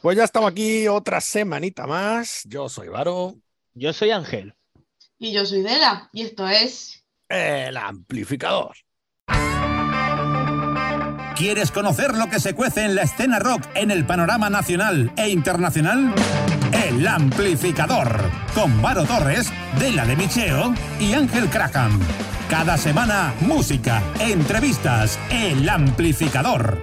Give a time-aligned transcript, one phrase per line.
[0.00, 2.42] Pues ya estamos aquí otra semanita más.
[2.44, 3.34] Yo soy Varo.
[3.74, 4.54] Yo soy Ángel.
[5.18, 6.08] Y yo soy Dela.
[6.12, 7.04] Y esto es.
[7.28, 8.76] El amplificador.
[11.36, 15.28] ¿Quieres conocer lo que se cuece en la escena rock en el panorama nacional e
[15.28, 16.14] internacional?
[16.72, 18.30] El amplificador.
[18.54, 22.00] Con Varo Torres, Dela de Micheo y Ángel Craham.
[22.48, 25.18] Cada semana, música, entrevistas.
[25.30, 26.82] El amplificador.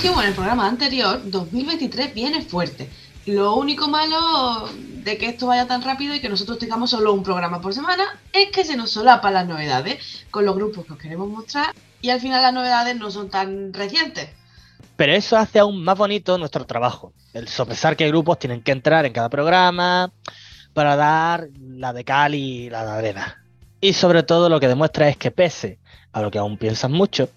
[0.00, 2.88] Dijimos en el programa anterior, 2023 viene fuerte.
[3.26, 4.66] Lo único malo
[5.04, 8.04] de que esto vaya tan rápido y que nosotros tengamos solo un programa por semana
[8.32, 12.08] es que se nos solapan las novedades con los grupos que os queremos mostrar y
[12.08, 14.30] al final las novedades no son tan recientes.
[14.96, 17.12] Pero eso hace aún más bonito nuestro trabajo.
[17.34, 20.10] El sopesar qué grupos tienen que entrar en cada programa
[20.72, 23.44] para dar la de cal y la de arena.
[23.82, 25.78] Y sobre todo lo que demuestra es que pese
[26.10, 27.28] a lo que aún piensan mucho,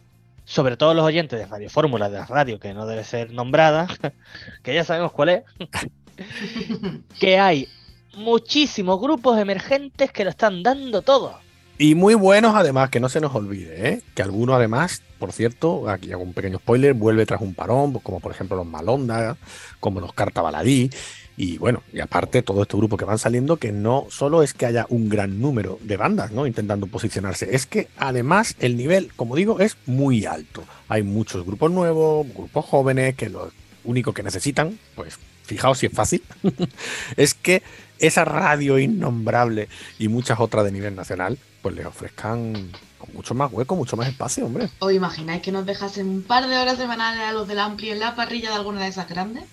[0.45, 3.87] sobre todo los oyentes de Radio Fórmula de la radio, que no debe ser nombrada,
[4.63, 5.43] que ya sabemos cuál es,
[7.19, 7.67] que hay
[8.15, 11.39] muchísimos grupos emergentes que lo están dando todo.
[11.77, 14.01] Y muy buenos además, que no se nos olvide, ¿eh?
[14.13, 18.19] que algunos además, por cierto, aquí hago un pequeño spoiler, vuelve tras un parón, como
[18.19, 19.37] por ejemplo los Malonda,
[19.79, 20.91] como los Carta Baladí,
[21.35, 24.65] y bueno, y aparte todo este grupo que van saliendo, que no solo es que
[24.65, 26.45] haya un gran número de bandas, ¿no?
[26.45, 30.63] Intentando posicionarse, es que además el nivel, como digo, es muy alto.
[30.89, 33.51] Hay muchos grupos nuevos, grupos jóvenes, que lo
[33.83, 36.23] único que necesitan, pues fijaos si es fácil,
[37.17, 37.63] es que
[37.99, 42.71] esa radio innombrable y muchas otras de nivel nacional, pues les ofrezcan
[43.13, 44.69] mucho más hueco, mucho más espacio, hombre.
[44.79, 47.99] ¿Os imagináis que nos dejasen un par de horas semanales a los del Ampli en
[47.99, 49.45] la parrilla de alguna de esas grandes?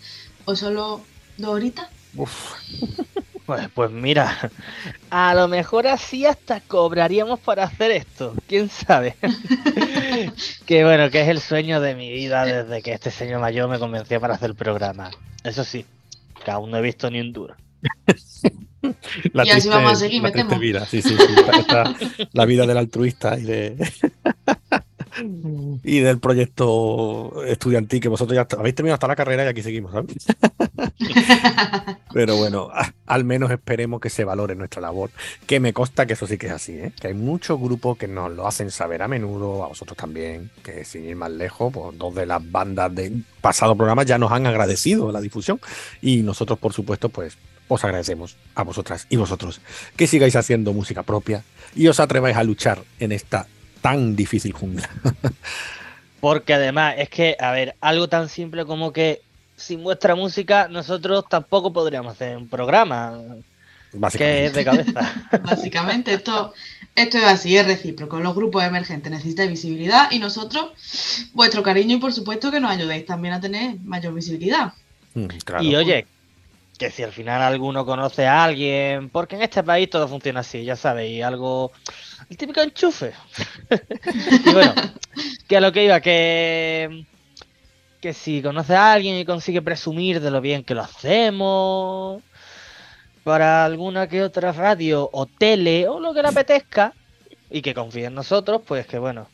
[0.45, 1.03] ¿O solo
[1.41, 1.89] dos horitas?
[2.15, 2.55] Uf.
[3.47, 4.49] Pues, pues mira,
[5.11, 9.17] a lo mejor así hasta cobraríamos para hacer esto, quién sabe.
[10.67, 13.81] que bueno, que es el sueño de mi vida desde que este señor mayor me
[13.81, 15.11] convenció para hacer el programa.
[15.43, 15.85] Eso sí,
[16.45, 17.57] que aún no he visto ni un duro.
[19.33, 20.61] La Y así vamos a seguir, la me triste temo.
[20.61, 23.93] vida, sí, sí, sí, esta- esta- la vida del altruista y de
[25.83, 29.93] y del proyecto estudiantil que vosotros ya habéis terminado hasta la carrera y aquí seguimos,
[29.93, 30.27] ¿sabes?
[32.13, 32.71] Pero bueno,
[33.07, 35.11] al menos esperemos que se valore nuestra labor,
[35.47, 36.93] que me consta que eso sí que es así, ¿eh?
[36.99, 40.85] que hay muchos grupos que nos lo hacen saber a menudo, a vosotros también, que
[40.85, 44.47] sin ir más lejos, pues dos de las bandas del pasado programa ya nos han
[44.47, 45.61] agradecido la difusión
[46.03, 47.37] y nosotros, por supuesto, pues
[47.69, 49.61] os agradecemos a vosotras y vosotros
[49.97, 51.45] que sigáis haciendo música propia
[51.75, 53.47] y os atreváis a luchar en esta
[53.81, 54.89] tan difícil jungla.
[56.21, 59.23] Porque además es que, a ver, algo tan simple como que
[59.57, 63.19] sin vuestra música nosotros tampoco podríamos hacer un programa
[63.91, 64.47] que Básicamente.
[64.47, 65.29] es de cabeza.
[65.43, 66.53] Básicamente, esto,
[66.95, 68.21] esto es así, es recíproco.
[68.21, 70.73] Los grupos emergentes necesitan visibilidad y nosotros,
[71.33, 74.73] vuestro cariño y por supuesto que nos ayudéis también a tener mayor visibilidad.
[75.15, 75.65] Mm, claro.
[75.65, 76.07] Y oye,
[76.79, 80.65] que si al final alguno conoce a alguien, porque en este país todo funciona así,
[80.65, 81.73] ya sabéis, algo.
[82.29, 83.13] El típico enchufe.
[84.47, 84.75] y bueno,
[85.49, 87.07] que a lo que iba, que.
[88.01, 92.23] Que si conoce a alguien y consigue presumir de lo bien que lo hacemos,
[93.25, 96.95] para alguna que otra radio o tele o lo que le apetezca,
[97.51, 99.29] y que confíe en nosotros, pues que bueno.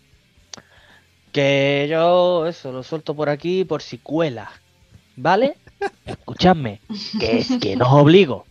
[1.31, 4.51] Que yo eso lo suelto por aquí por si cuela.
[5.15, 5.57] ¿Vale?
[6.05, 6.81] Escuchadme,
[7.21, 8.47] que es que no os obligo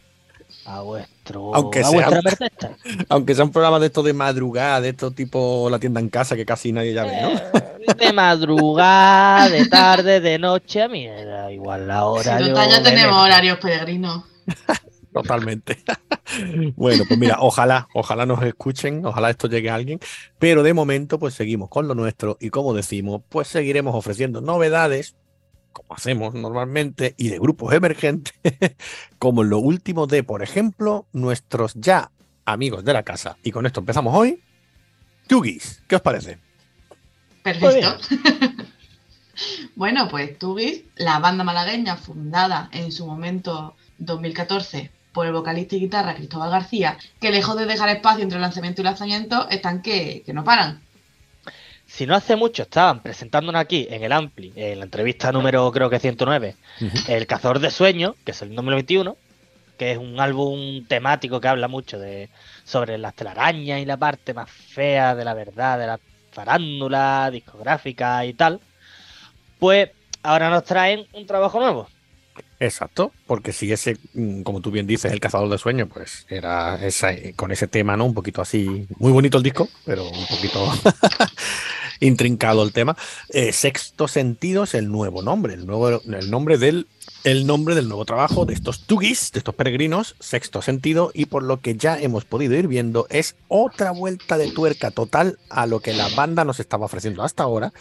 [0.65, 3.05] a vuestro Aunque a sea- vuestra merced.
[3.09, 6.35] Aunque sea un programa de esto de madrugada, de esto tipo la tienda en casa
[6.35, 7.29] que casi nadie ya ve, ¿no?
[7.59, 12.37] Eh, De madrugada, de tarde, de noche, a mí me da igual la hora.
[12.39, 14.23] si ya tenemos horarios peregrinos.
[15.13, 15.77] Totalmente.
[16.75, 19.99] bueno, pues mira, ojalá, ojalá nos escuchen, ojalá esto llegue a alguien,
[20.39, 25.15] pero de momento pues seguimos con lo nuestro y como decimos, pues seguiremos ofreciendo novedades,
[25.75, 28.33] como hacemos normalmente, y de grupos emergentes,
[29.19, 32.11] como lo último de, por ejemplo, nuestros ya
[32.45, 33.35] amigos de la casa.
[33.43, 34.41] Y con esto empezamos hoy.
[35.27, 36.37] Tugis, ¿qué os parece?
[37.43, 37.97] Perfecto.
[39.75, 45.81] bueno, pues Tugis, la banda malagueña fundada en su momento 2014 por el vocalista y
[45.81, 49.81] guitarra Cristóbal García, que lejos de dejar espacio entre el lanzamiento y el lanzamiento, están
[49.81, 50.84] que, que no paran.
[51.95, 55.89] Si no hace mucho estaban presentándonos aquí en el Ampli, en la entrevista número creo
[55.89, 56.57] que 109,
[57.07, 59.15] El Cazador de Sueños, que es el número 21,
[59.77, 62.27] que es un álbum temático que habla mucho de
[62.65, 65.99] sobre las telarañas y la parte más fea de la verdad, de la
[66.33, 68.59] farándula, discográfica y tal.
[69.57, 69.89] Pues
[70.21, 71.87] ahora nos traen un trabajo nuevo.
[72.59, 76.75] Exacto, porque si ese, mm, como tú bien dices, el cazador de sueños, pues era
[76.85, 78.03] esa, con ese tema, ¿no?
[78.03, 80.59] Un poquito así, muy bonito el disco, pero un poquito
[81.99, 82.97] intrincado el tema.
[83.29, 86.87] Eh, Sexto Sentido es el nuevo nombre, el nuevo, el nombre del,
[87.23, 91.43] el nombre del nuevo trabajo de estos tugis, de estos peregrinos, Sexto Sentido, y por
[91.43, 95.79] lo que ya hemos podido ir viendo, es otra vuelta de tuerca total a lo
[95.79, 97.73] que la banda nos estaba ofreciendo hasta ahora,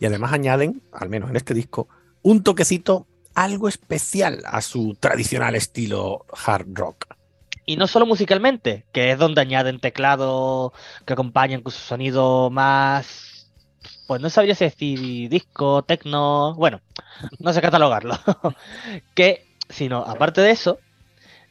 [0.00, 1.88] y además añaden, al menos en este disco,
[2.22, 7.06] un toquecito algo especial a su tradicional estilo hard rock.
[7.66, 10.72] Y no solo musicalmente, que es donde añaden teclados
[11.04, 13.35] que acompañan con su sonido más.
[14.06, 16.54] Pues no sabría si decir disco, tecno.
[16.54, 16.80] Bueno,
[17.38, 18.16] no sé catalogarlo.
[19.14, 20.78] que, sino, aparte de eso,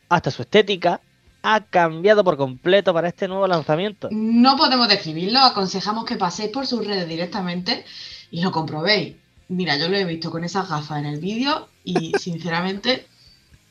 [0.09, 1.01] hasta su estética
[1.43, 4.09] ha cambiado por completo para este nuevo lanzamiento.
[4.11, 7.85] No podemos describirlo, aconsejamos que paséis por sus redes directamente
[8.31, 9.15] y lo comprobéis.
[9.49, 13.05] Mira, yo lo he visto con esas gafas en el vídeo y sinceramente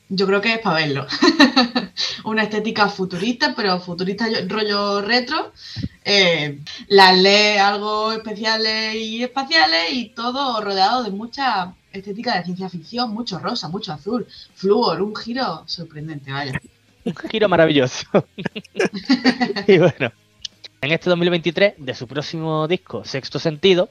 [0.09, 1.07] yo creo que es para verlo.
[2.25, 5.51] Una estética futurista, pero futurista rollo retro.
[6.03, 12.69] Eh, las LED algo especiales y espaciales y todo rodeado de mucha estética de ciencia
[12.69, 16.59] ficción, mucho rosa, mucho azul, flúor, un giro sorprendente, vaya.
[17.05, 18.05] Un giro maravilloso.
[19.67, 20.11] y bueno,
[20.81, 23.89] en este 2023, de su próximo disco, Sexto Sentido,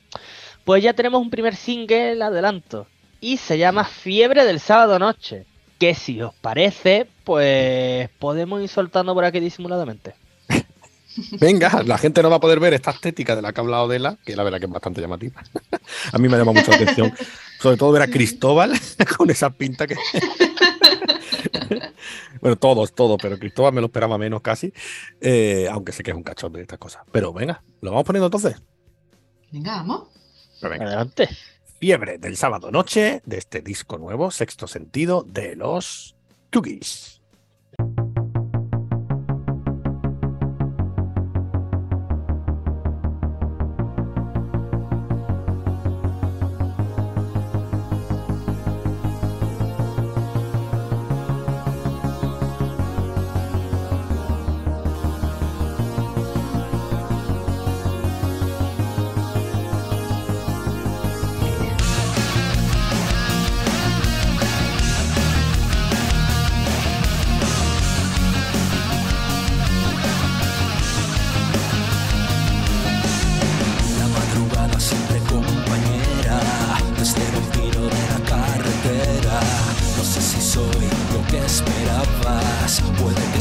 [0.64, 2.86] pues ya tenemos un primer single adelanto
[3.20, 5.46] y se llama Fiebre del sábado noche.
[5.84, 10.14] Que si os parece, pues podemos ir soltando por aquí disimuladamente.
[11.38, 13.86] Venga, la gente no va a poder ver esta estética de la que ha hablado
[13.86, 15.42] Dela, que la verdad que es bastante llamativa.
[16.12, 17.12] a mí me llama mucho la atención,
[17.60, 18.72] sobre todo ver a Cristóbal
[19.18, 19.96] con esa pinta que.
[22.40, 24.72] bueno, todos, todos, pero Cristóbal me lo esperaba menos casi,
[25.20, 27.02] eh, aunque sé que es un cachón de estas cosas.
[27.12, 28.56] Pero venga, ¿lo vamos poniendo entonces?
[29.52, 30.08] Venga, vamos.
[30.62, 31.28] Adelante.
[31.84, 36.16] Fiebre del sábado noche de este disco nuevo, Sexto Sentido, de los
[36.48, 37.13] Tugis.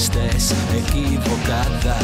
[0.04, 1.96] estés equivocada.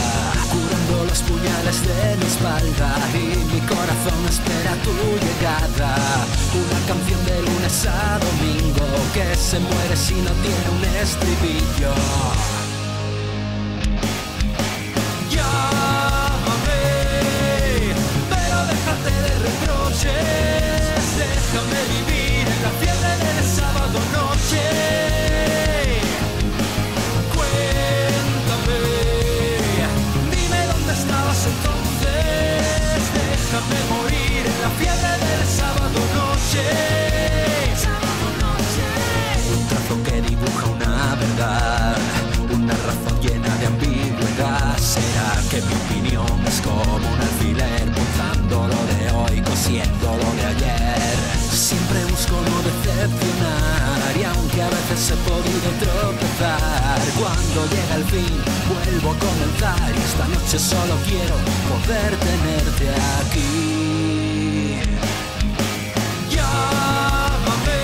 [0.51, 4.93] Curando los puñales de mi espalda y mi corazón espera tu
[5.25, 5.97] llegada.
[6.61, 11.93] Una canción de lunes a domingo que se muere si no tiene un estribillo.
[15.29, 16.81] Llámame,
[18.31, 25.08] pero déjate de reproches, déjame vivir en la fiebre del sábado noche.
[33.69, 36.63] de morir en la fiebre del sábado noche.
[39.55, 41.97] Un trazo que dibuja una verdad,
[42.53, 44.77] una razón llena de ambigüedad.
[44.77, 48.68] Será que mi opinión es como un alfiler punzando
[49.59, 51.17] siento lo de ayer.
[51.51, 58.33] Siempre busco no decepcionar y aunque a veces he podido tropezar, cuando llega el fin
[58.69, 61.35] vuelvo a comenzar y esta noche solo quiero
[61.69, 62.89] poder tenerte
[63.19, 64.79] aquí.
[66.29, 67.81] Llámame,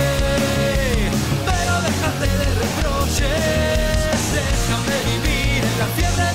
[1.46, 6.34] pero déjate de reproches, déjame vivir en la fiebre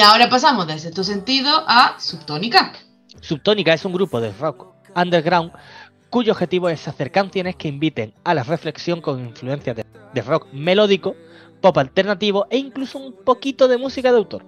[0.00, 2.72] Y ahora pasamos de sexto sentido a subtónica.
[3.20, 5.52] Subtónica es un grupo de rock underground
[6.08, 10.46] cuyo objetivo es hacer canciones que inviten a la reflexión con influencias de, de rock
[10.54, 11.16] melódico,
[11.60, 14.42] pop alternativo e incluso un poquito de música de autor.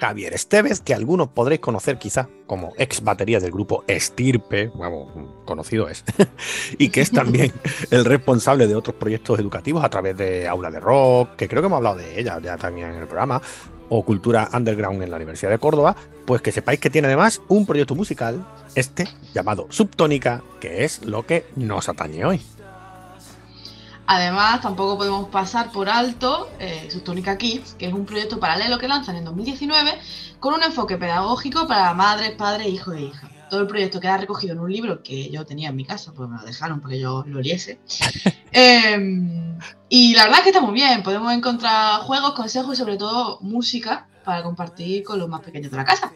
[0.00, 5.10] Javier Esteves, que algunos podréis conocer quizá como ex batería del grupo Estirpe, vamos,
[5.44, 6.04] conocido es,
[6.78, 7.52] y que es también
[7.90, 11.66] el responsable de otros proyectos educativos a través de Aula de Rock, que creo que
[11.66, 13.42] hemos hablado de ella ya también en el programa,
[13.88, 17.66] o Cultura Underground en la Universidad de Córdoba, pues que sepáis que tiene además un
[17.66, 22.40] proyecto musical, este llamado Subtónica, que es lo que nos atañe hoy.
[24.06, 28.88] Además, tampoco podemos pasar por alto eh, Subtónica Kids, que es un proyecto paralelo que
[28.88, 29.98] lanzan en 2019
[30.40, 33.37] con un enfoque pedagógico para madres, padres, hijos e hijas.
[33.48, 36.32] Todo el proyecto queda recogido en un libro que yo tenía en mi casa, porque
[36.32, 37.80] me lo dejaron para que yo lo liese.
[38.50, 38.96] Eh,
[39.90, 43.38] y la verdad es que está muy bien, podemos encontrar juegos, consejos y sobre todo
[43.42, 46.10] música para compartir con los más pequeños de la casa.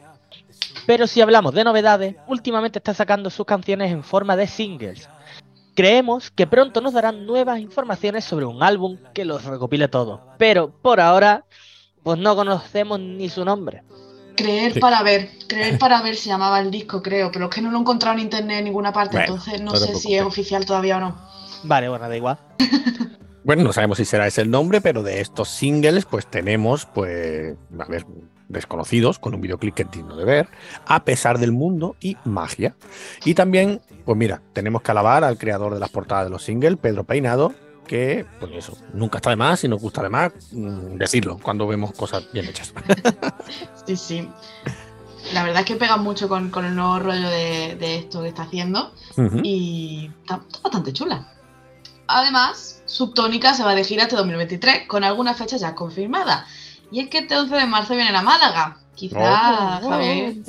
[0.87, 5.09] Pero si hablamos de novedades, últimamente está sacando sus canciones en forma de singles.
[5.75, 10.21] Creemos que pronto nos darán nuevas informaciones sobre un álbum que los recopile todo.
[10.39, 11.45] Pero por ahora,
[12.03, 13.83] pues no conocemos ni su nombre.
[14.37, 14.81] Creer Sí.
[14.81, 17.79] para ver, creer para ver se llamaba el disco, creo, pero es que no lo
[17.79, 20.65] he encontrado en internet en ninguna parte, Bueno, entonces no, no sé si es oficial
[20.65, 21.17] todavía o no.
[21.65, 22.39] Vale, bueno, da igual.
[23.45, 27.57] Bueno, no sabemos si será ese el nombre, pero de estos singles, pues tenemos, pues,
[27.77, 28.07] a ver,
[28.49, 30.49] desconocidos, con un videoclip que es digno de ver,
[30.87, 32.77] a pesar del mundo y magia.
[33.25, 36.77] Y también, pues mira, tenemos que alabar al creador de las portadas de los singles,
[36.81, 37.53] Pedro Peinado,
[37.87, 41.67] que, pues eso, nunca está de más y nos gusta de más mm, decirlo cuando
[41.67, 42.73] vemos cosas bien hechas.
[43.87, 44.29] Sí, sí.
[45.35, 48.29] La verdad es que pega mucho con, con el nuevo rollo de, de esto que
[48.29, 48.93] está haciendo
[49.43, 51.29] y está, está bastante chula.
[52.07, 56.47] Además, Subtónica se va de gira hasta 2023 con algunas fechas ya confirmadas.
[56.91, 58.79] Y es que este 11 de marzo vienen a Málaga.
[58.95, 60.41] Quizá Oh.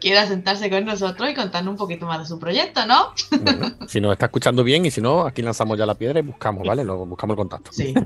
[0.00, 3.12] Quiera sentarse con nosotros y contarnos un poquito más de su proyecto, ¿no?
[3.42, 6.22] Bueno, si nos está escuchando bien y si no, aquí lanzamos ya la piedra y
[6.22, 6.84] buscamos, ¿vale?
[6.84, 7.72] Lo, buscamos el contacto.
[7.72, 7.94] Sí.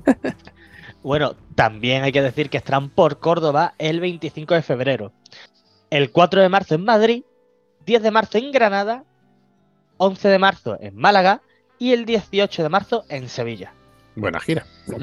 [1.02, 5.12] Bueno, también hay que decir que estarán por Córdoba el 25 de febrero.
[5.90, 7.24] El 4 de marzo en Madrid,
[7.84, 9.04] 10 de marzo en Granada,
[9.98, 11.42] 11 de marzo en Málaga
[11.78, 13.74] y el 18 de marzo en Sevilla.
[14.16, 14.64] Buena gira.
[14.86, 14.94] Sí,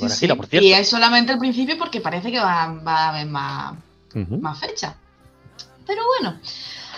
[0.00, 0.20] Buena sí.
[0.20, 0.66] gira, por cierto.
[0.66, 3.74] Y es solamente el principio porque parece que va, va a haber más,
[4.16, 4.38] Ujú.
[4.38, 4.96] más fechas.
[5.86, 6.38] Pero bueno,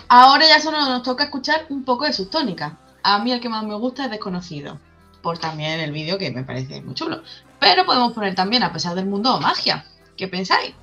[0.09, 2.75] ahora ya solo nos toca escuchar un poco de sus tónicas.
[3.03, 4.79] A mí el que más me gusta es Desconocido,
[5.23, 7.23] por también el vídeo que me parece muy chulo.
[7.61, 9.87] Pero podemos poner también A pesar del mundo Magia.
[10.17, 10.75] ¿Qué pensáis?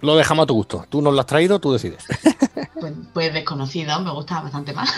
[0.00, 0.86] Lo dejamos a tu gusto.
[0.88, 2.04] Tú nos lo has traído, tú decides.
[2.80, 4.94] Pues, pues Desconocido me gusta bastante más.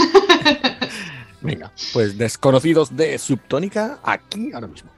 [1.40, 4.90] Venga, pues desconocidos de Subtónica, aquí ahora mismo.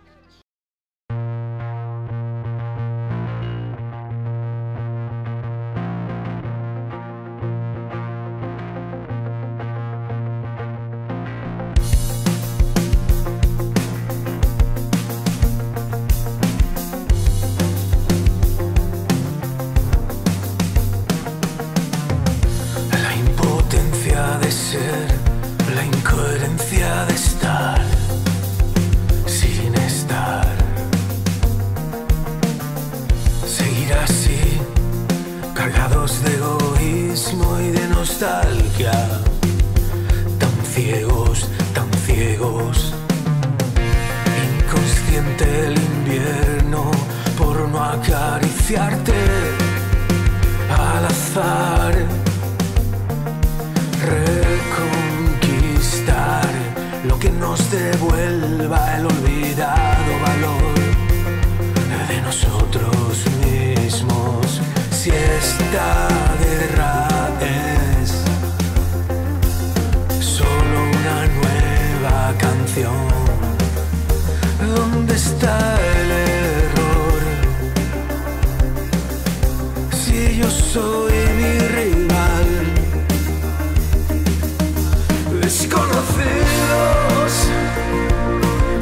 [38.23, 38.95] Nostalgia.
[40.39, 42.95] Tan ciegos, tan ciegos.
[44.49, 46.83] Inconsciente el invierno
[47.37, 49.13] por no acariciarte
[50.71, 51.95] al azar
[54.07, 56.49] reconquistar
[57.05, 60.75] lo que nos devuelva el olvidado valor
[62.09, 64.61] de nosotros mismos.
[64.91, 66.09] Si esta
[66.41, 67.02] guerra
[74.75, 77.21] ¿dónde está el error?
[79.93, 82.49] Si yo soy mi rival
[85.43, 87.33] desconocidos,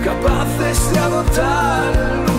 [0.04, 2.29] capaces de agotar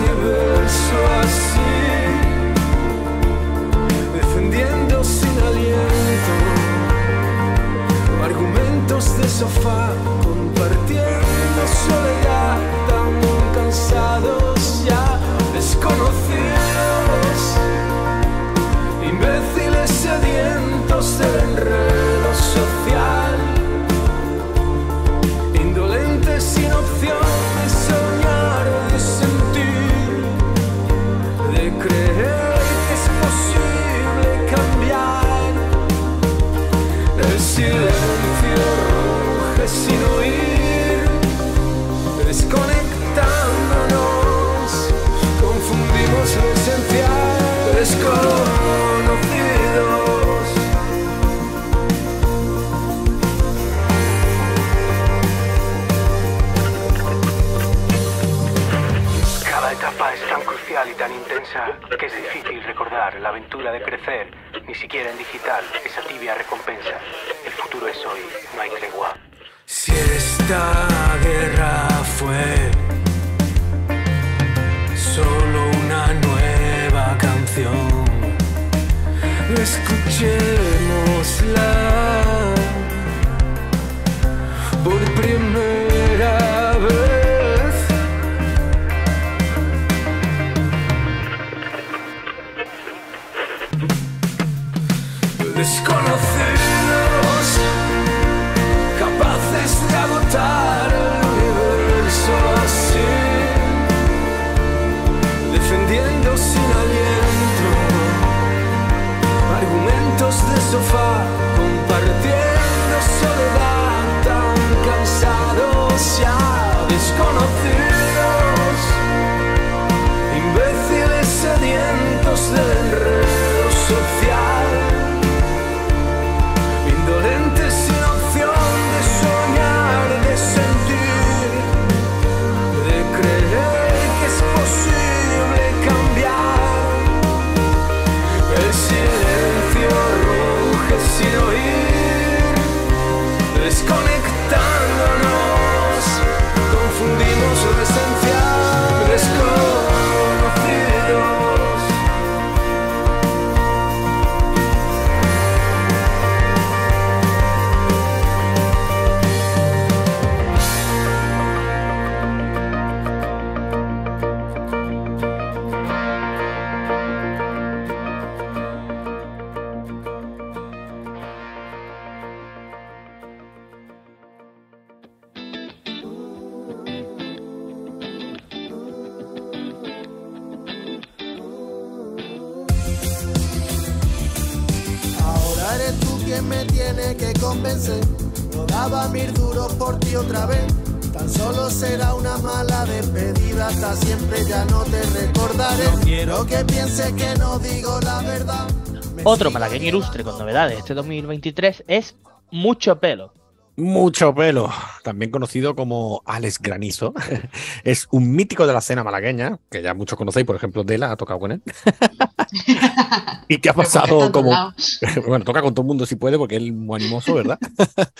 [199.24, 202.16] Otro malagueño ilustre con novedades este 2023 es
[202.50, 203.32] Mucho Pelo.
[203.76, 204.68] Mucho pelo,
[205.02, 207.14] también conocido como Alex Granizo.
[207.84, 211.16] Es un mítico de la escena malagueña, que ya muchos conocéis, por ejemplo, Dela ha
[211.16, 211.62] tocado con él.
[213.48, 214.50] y que ha en pasado como.
[215.26, 217.58] bueno, toca con todo el mundo si puede, porque él es muy animoso, ¿verdad?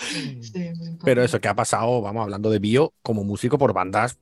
[0.01, 0.99] Sí, muy importante.
[1.05, 4.19] Pero eso que ha pasado, vamos, hablando de bio, como músico por bandas,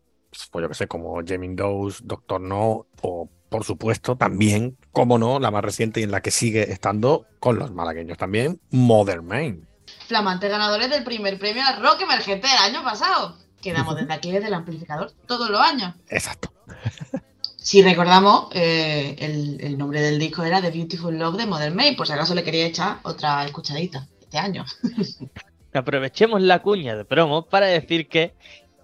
[0.50, 5.38] pues yo que sé, como Jamming Dose, Doctor No, o por supuesto también, como no,
[5.38, 9.66] la más reciente y en la que sigue estando con los malagueños también, Modern Main.
[10.06, 13.36] Flamantes ganadores del primer premio a Rock Emergente del año pasado.
[13.62, 15.94] Quedamos desde aquí desde el amplificador todos los años.
[16.08, 16.52] Exacto.
[17.56, 21.94] Si recordamos, eh, el, el nombre del disco era The Beautiful Love de Modern May,
[21.94, 24.64] por si acaso le quería echar otra escuchadita este año.
[25.74, 28.34] Aprovechemos la cuña de promo para decir que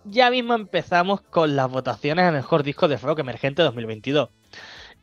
[0.05, 4.29] ya mismo empezamos con las votaciones a mejor disco de rock emergente 2022.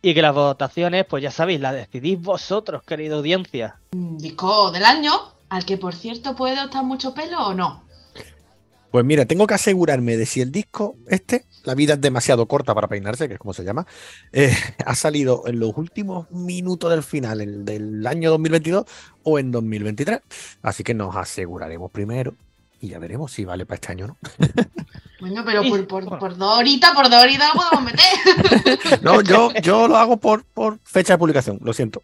[0.05, 3.79] Y que las votaciones, pues ya sabéis, las decidís vosotros, querida audiencia.
[3.93, 5.13] Un disco del año,
[5.47, 7.85] al que por cierto puede optar mucho pelo o no.
[8.91, 12.75] Pues mira, tengo que asegurarme de si el disco este, La vida es demasiado corta
[12.75, 13.87] para peinarse, que es como se llama,
[14.33, 14.51] eh,
[14.85, 18.83] ha salido en los últimos minutos del final el del año 2022
[19.23, 20.19] o en 2023.
[20.63, 22.35] Así que nos aseguraremos primero
[22.81, 24.17] y ya veremos si vale para este año o no.
[25.23, 28.99] Bueno, pero Y- por, por, por dos horitas, por dos horitas lo podemos meter.
[29.01, 32.01] No, yo, yo lo hago por, por fecha de publicación, lo siento.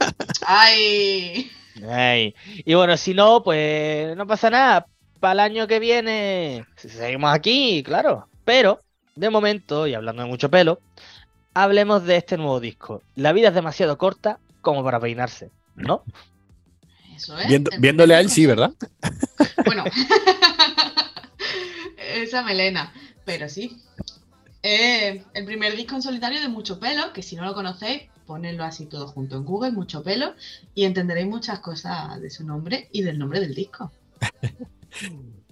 [0.46, 1.50] Ay.
[1.88, 4.86] Ey, Y bueno, si no, pues no pasa nada.
[5.20, 8.26] Para el año que viene, si seguimos aquí, claro.
[8.44, 8.80] Pero,
[9.14, 10.80] de momento, y hablando de mucho pelo,
[11.54, 13.02] hablemos de este nuevo disco.
[13.14, 16.02] La vida es demasiado corta como para peinarse, ¿no?
[17.14, 17.46] Eso es.
[17.48, 18.72] Viendo- viéndole a él, primer sí, ¿verdad?
[19.64, 19.84] Bueno.
[22.22, 22.92] Esa melena.
[23.24, 23.82] Pero sí.
[24.62, 28.64] Eh, el primer disco en solitario de Mucho Pelo, que si no lo conocéis, ponedlo
[28.64, 30.34] así todo junto en Google, Mucho Pelo,
[30.74, 33.92] y entenderéis muchas cosas de su nombre y del nombre del disco.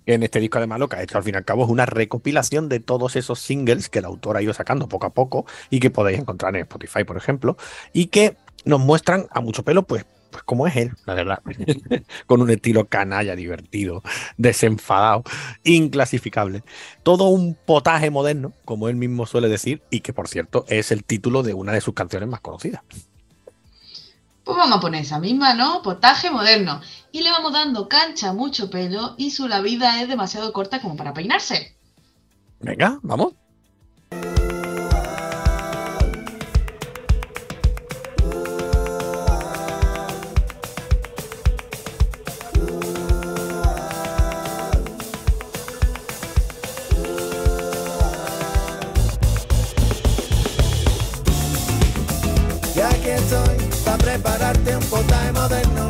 [0.06, 1.86] En este disco además lo que ha hecho al fin y al cabo es una
[1.86, 5.80] recopilación de todos esos singles que el autor ha ido sacando poco a poco y
[5.80, 7.56] que podéis encontrar en Spotify, por ejemplo,
[7.94, 11.42] y que nos muestran a mucho pelo, pues, pues como es él, la verdad,
[12.26, 14.02] con un estilo canalla, divertido,
[14.36, 15.22] desenfadado,
[15.62, 16.64] inclasificable.
[17.04, 21.04] Todo un potaje moderno, como él mismo suele decir, y que por cierto es el
[21.04, 22.82] título de una de sus canciones más conocidas.
[24.42, 25.82] Pues vamos a poner esa misma, ¿no?
[25.82, 26.80] Potaje moderno.
[27.12, 30.80] Y le vamos dando cancha a mucho pelo y su la vida es demasiado corta
[30.80, 31.76] como para peinarse.
[32.58, 33.34] Venga, vamos.
[54.24, 55.88] Prepararte un potaje moderno.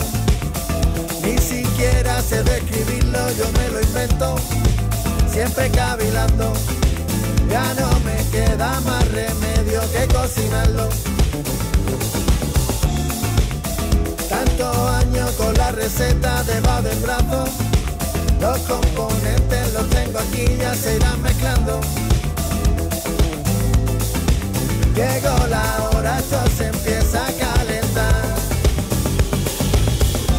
[1.23, 4.35] Ni siquiera sé describirlo, yo me lo invento.
[5.33, 6.53] Siempre cavilando.
[7.49, 10.89] Ya no me queda más remedio que cocinarlo.
[14.29, 17.45] Tantos años con la receta debajo del brazo.
[18.41, 21.81] Los componentes los tengo aquí, ya se irán mezclando.
[24.95, 27.44] Llegó la hora, esto se empieza a calentar.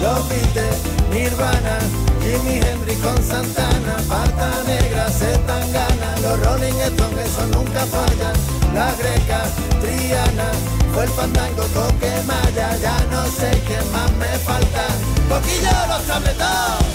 [0.05, 0.77] Los Beatles,
[1.11, 1.79] Nirvana,
[2.21, 8.35] Jimi Hendrix con Santana, Pata Negra, Zetangana, los Rolling Stones, eso nunca fallan.
[8.75, 9.41] La Greca,
[9.81, 10.51] Triana,
[10.93, 14.85] fue el fandango Coque Maya, ya no sé qué más me falta.
[15.27, 16.85] Coquillo, los tabletos.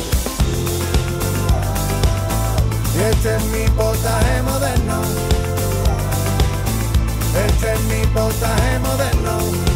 [3.11, 5.03] Este es mi potaje moderno.
[7.49, 9.70] Este es mi potaje moderno.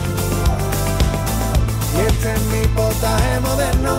[2.25, 3.99] Es mi potaje moderno.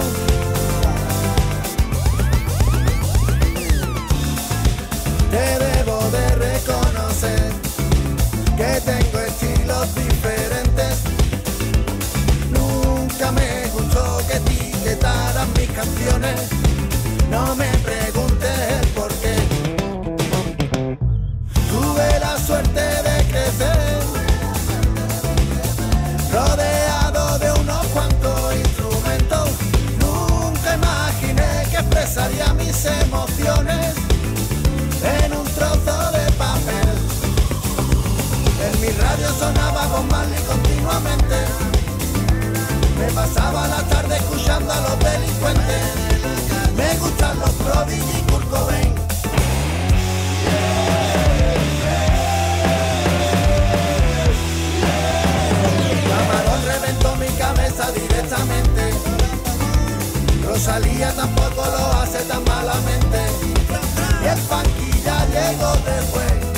[5.30, 7.52] Te debo de reconocer
[8.58, 11.04] que tengo estilos diferentes.
[12.50, 16.50] Nunca me gustó que etiquetaran mis canciones.
[17.30, 17.70] No me
[43.26, 45.82] pasaba la tarde escuchando a los delincuentes.
[46.78, 48.46] Me gustan los Prodigy y Kurt.
[56.10, 58.94] Camarón reventó mi cabeza directamente.
[60.48, 63.20] Rosalía tampoco lo hace tan malamente.
[64.24, 66.55] Y el ya llegó después.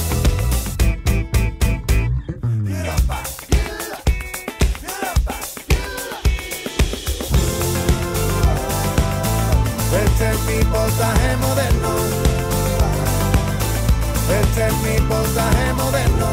[14.68, 16.28] Este es mi potaje moderno.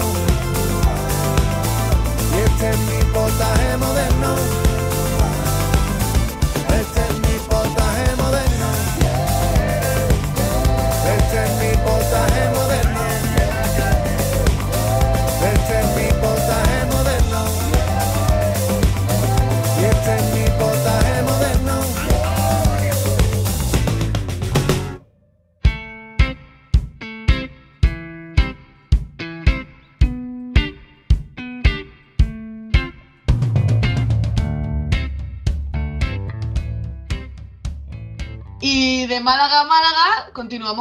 [2.33, 4.64] Y este es mi potaje moderno.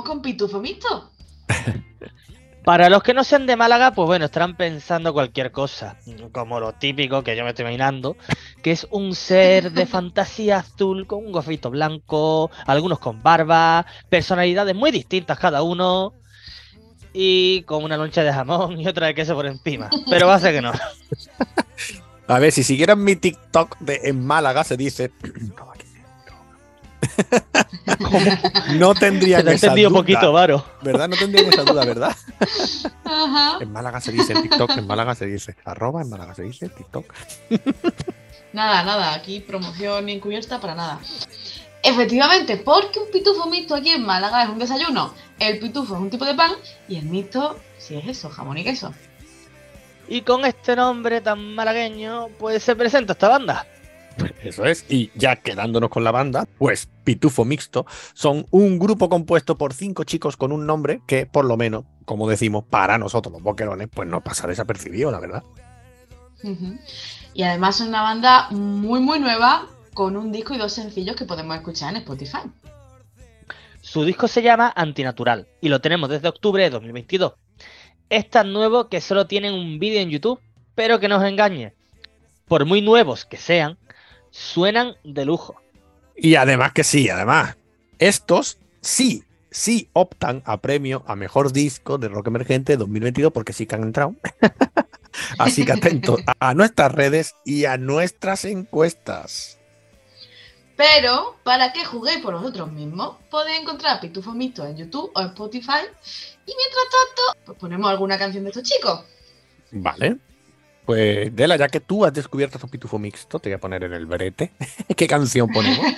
[0.02, 1.12] Con Pitufo Mixto.
[2.64, 5.98] Para los que no sean de Málaga, pues bueno, estarán pensando cualquier cosa,
[6.32, 8.16] como lo típico que yo me estoy imaginando,
[8.62, 14.76] que es un ser de fantasía azul con un gofito blanco, algunos con barba, personalidades
[14.76, 16.14] muy distintas cada uno,
[17.12, 19.90] y con una loncha de jamón y otra de queso por encima.
[20.10, 20.72] Pero va a ser que no.
[22.28, 25.12] A ver, si siguieran mi TikTok de en Málaga se dice.
[28.78, 30.66] no tendrían Se te ha esa entendido duda, poquito, Varo.
[30.82, 31.10] ¿Verdad?
[31.10, 32.16] No tendrían esa duda, ¿verdad?
[33.04, 33.58] Ajá.
[33.60, 35.56] En Málaga se dice, en TikTok en Málaga se dice.
[35.66, 37.14] Arroba en Málaga se dice, TikTok.
[38.54, 41.00] Nada, nada, aquí promoción ni encubierta para nada.
[41.82, 45.14] Efectivamente, porque un pitufo mixto aquí en Málaga es un desayuno.
[45.40, 46.52] El pitufo es un tipo de pan
[46.88, 48.94] y el mixto, si es eso, jamón y queso.
[50.08, 53.68] Y con este nombre tan malagueño, pues se presenta esta banda.
[54.44, 54.86] Eso es.
[54.90, 60.04] Y ya quedándonos con la banda, pues Pitufo Mixto son un grupo compuesto por cinco
[60.04, 64.08] chicos con un nombre que, por lo menos, como decimos, para nosotros los boquerones, pues
[64.08, 65.44] no pasa desapercibido, la verdad.
[67.34, 71.26] Y además es una banda muy muy nueva con un disco y dos sencillos que
[71.26, 72.40] podemos escuchar en Spotify.
[73.82, 77.34] Su disco se llama Antinatural y lo tenemos desde octubre de 2022.
[78.10, 80.40] Es tan nuevo que solo tienen un vídeo en YouTube,
[80.76, 81.74] pero que nos engañe.
[82.48, 83.78] por muy nuevos que sean,
[84.34, 85.56] suenan de lujo.
[86.16, 87.56] Y además que sí, además,
[88.00, 93.66] estos sí, sí optan a premio a mejor disco de rock emergente 2022 porque sí
[93.66, 94.16] que han entrado.
[95.38, 99.60] Así que atentos a, nuestras redes y a nuestras encuestas.
[100.76, 105.28] Pero para que juguéis por vosotros mismos, podéis encontrar Pitufo Mixto en YouTube o en
[105.28, 105.86] Spotify.
[106.48, 109.06] Y mientras tanto, pues ponemos alguna canción de estos chicos.
[109.72, 110.18] Vale.
[110.86, 113.94] Pues, Dela, ya que tú has descubierto tu pitufo mixto, te voy a poner en
[113.94, 114.52] el brete.
[114.96, 115.86] ¿Qué canción ponemos?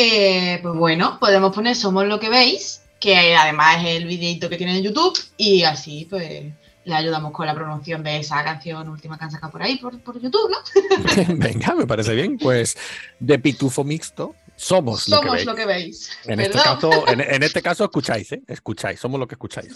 [0.00, 4.56] Eh, pues bueno, podemos poner Somos lo que veis, que además es el videito que
[4.56, 6.44] tiene en YouTube, y así pues
[6.84, 10.00] le ayudamos con la promoción de esa canción última que han sacado por ahí, por,
[10.02, 11.34] por YouTube, ¿no?
[11.36, 12.38] Venga, me parece bien.
[12.38, 12.76] Pues
[13.18, 15.46] de pitufo mixto, somos, lo que Somos veis.
[15.46, 16.10] lo que veis.
[16.26, 18.42] En este, caso, en, en este caso, escucháis, ¿eh?
[18.46, 19.74] Escucháis, somos lo que escucháis.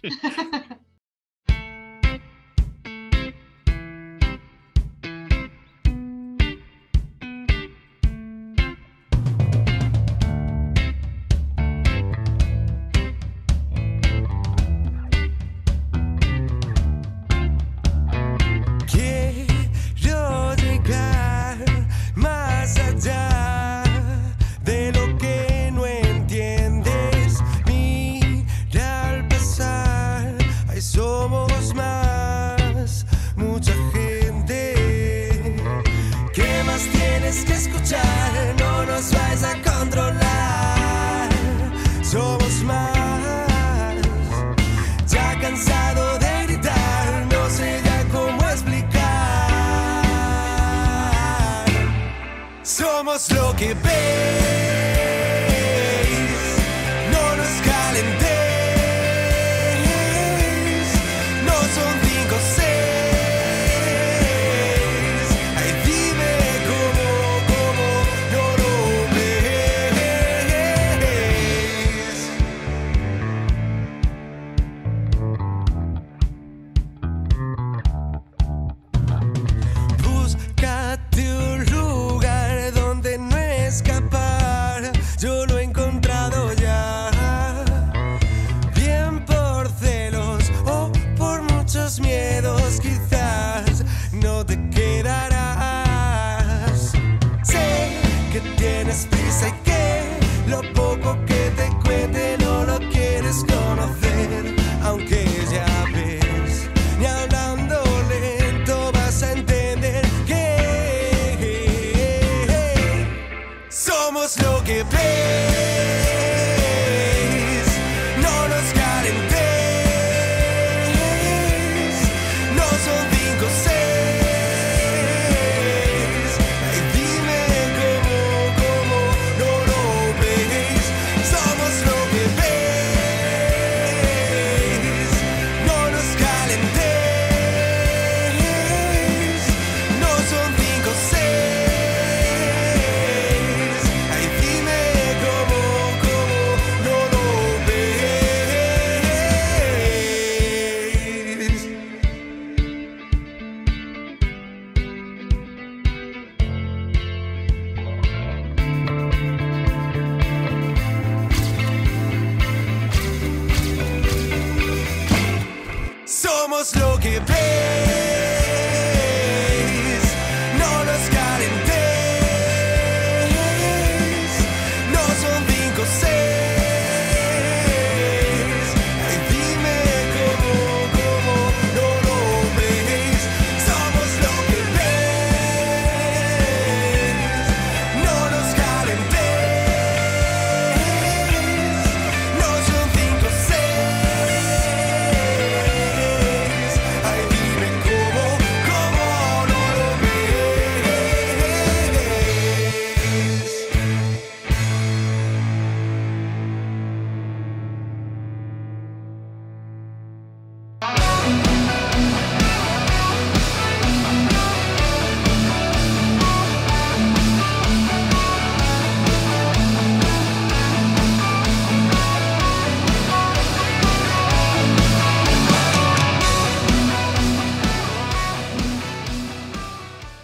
[0.00, 0.89] Quiero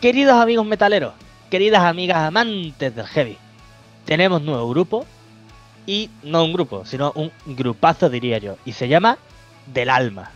[0.06, 1.14] Queridos amigos metaleros,
[1.50, 3.36] queridas amigas amantes del heavy,
[4.04, 5.04] tenemos nuevo grupo
[5.84, 9.18] y no un grupo, sino un grupazo diría yo, y se llama
[9.66, 10.30] Del Alma.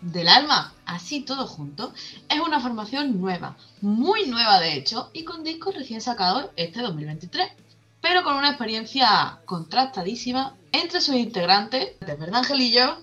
[0.00, 0.74] Del alma.
[0.84, 1.94] así todo junto,
[2.28, 7.52] es una formación nueva, muy nueva de hecho, y con discos recién sacados este 2023,
[8.00, 12.98] pero con una experiencia contrastadísima entre sus integrantes, de verdad Angelillo,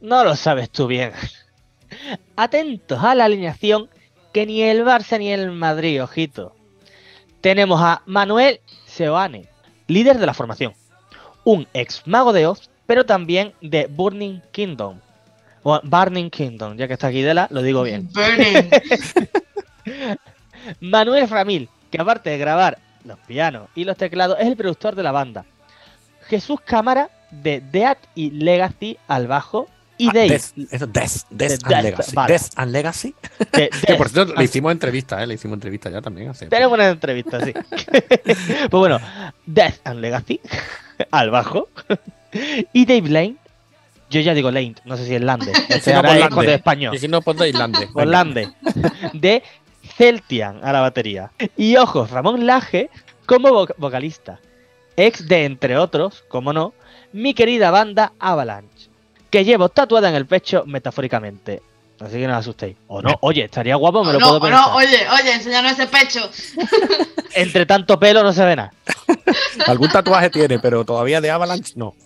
[0.00, 1.12] No lo sabes tú bien.
[2.36, 3.90] Atentos a la alineación
[4.34, 6.56] que ni el Barça ni el Madrid, ojito.
[7.40, 9.48] Tenemos a Manuel Seoane,
[9.86, 10.74] líder de la formación.
[11.44, 14.98] Un ex mago de Oz, pero también de Burning Kingdom.
[15.62, 18.10] O Burning Kingdom, ya que está aquí de la, lo digo bien.
[18.12, 18.70] Burning.
[20.80, 25.04] Manuel Ramil, que aparte de grabar los pianos y los teclados, es el productor de
[25.04, 25.44] la banda.
[26.26, 29.68] Jesús Cámara, de Death y Legacy al bajo.
[29.96, 32.14] Y Ah, Dave, Death, eso, Death, Death De and Death, Legacy.
[32.16, 32.32] vale.
[32.32, 33.14] Death and Legacy.
[33.52, 35.26] de Que por cierto, le hicimos entrevista, ¿eh?
[35.26, 36.46] Le hicimos entrevista ya también hace.
[36.46, 37.52] Tenemos una entrevista, sí.
[38.22, 38.98] pues bueno,
[39.46, 40.40] Death and Legacy,
[41.10, 41.68] al bajo.
[42.72, 43.36] y Dave Lane,
[44.10, 45.52] yo ya digo Lane, no sé si es Lande.
[45.52, 46.94] No, ahora es con de español.
[46.94, 47.88] Y si no, pues de Irlande.
[47.92, 48.48] Con Lande.
[49.12, 49.42] De
[49.96, 51.30] Celtian a la batería.
[51.56, 52.90] Y ojo, Ramón Laje
[53.26, 54.40] como vo- vocalista.
[54.96, 56.72] Ex de, entre otros, como no,
[57.12, 58.88] mi querida banda Avalanche.
[59.34, 61.60] Que llevo tatuada en el pecho metafóricamente.
[61.98, 62.76] Así que no os asustéis.
[62.86, 64.68] O no, oye, estaría guapo, me lo no, puedo pensar.
[64.68, 66.20] no, oye, oye, enséñanos ese pecho.
[67.34, 68.72] Entre tanto pelo no se ve nada.
[69.66, 71.96] Algún tatuaje tiene, pero todavía de Avalanche no.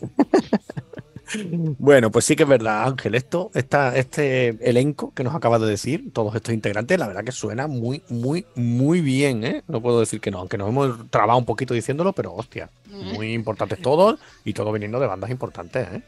[1.79, 3.15] Bueno, pues sí que es verdad, Ángel.
[3.15, 7.33] Esto, esta, este elenco que nos acabas de decir, todos estos integrantes, la verdad que
[7.33, 9.63] suena muy, muy, muy bien, ¿eh?
[9.69, 13.35] No puedo decir que no, aunque nos hemos trabado un poquito diciéndolo, pero hostia, muy
[13.35, 16.03] importantes todos y todos viniendo de bandas importantes, ¿eh?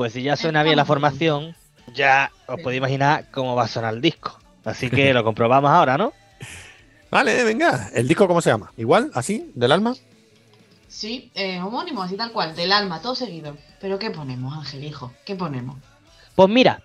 [0.00, 1.54] Pues si ya suena bien la formación,
[1.92, 4.40] ya os podéis imaginar cómo va a sonar el disco.
[4.64, 6.14] Así que lo comprobamos ahora, ¿no?
[7.10, 8.72] Vale, venga, ¿el disco cómo se llama?
[8.78, 9.10] ¿Igual?
[9.12, 9.52] ¿Así?
[9.54, 9.94] ¿Del alma?
[10.88, 13.58] Sí, eh, homónimo, así tal cual, del alma, todo seguido.
[13.78, 15.12] Pero ¿qué ponemos, Ángel, hijo?
[15.26, 15.76] ¿Qué ponemos?
[16.34, 16.82] Pues mira,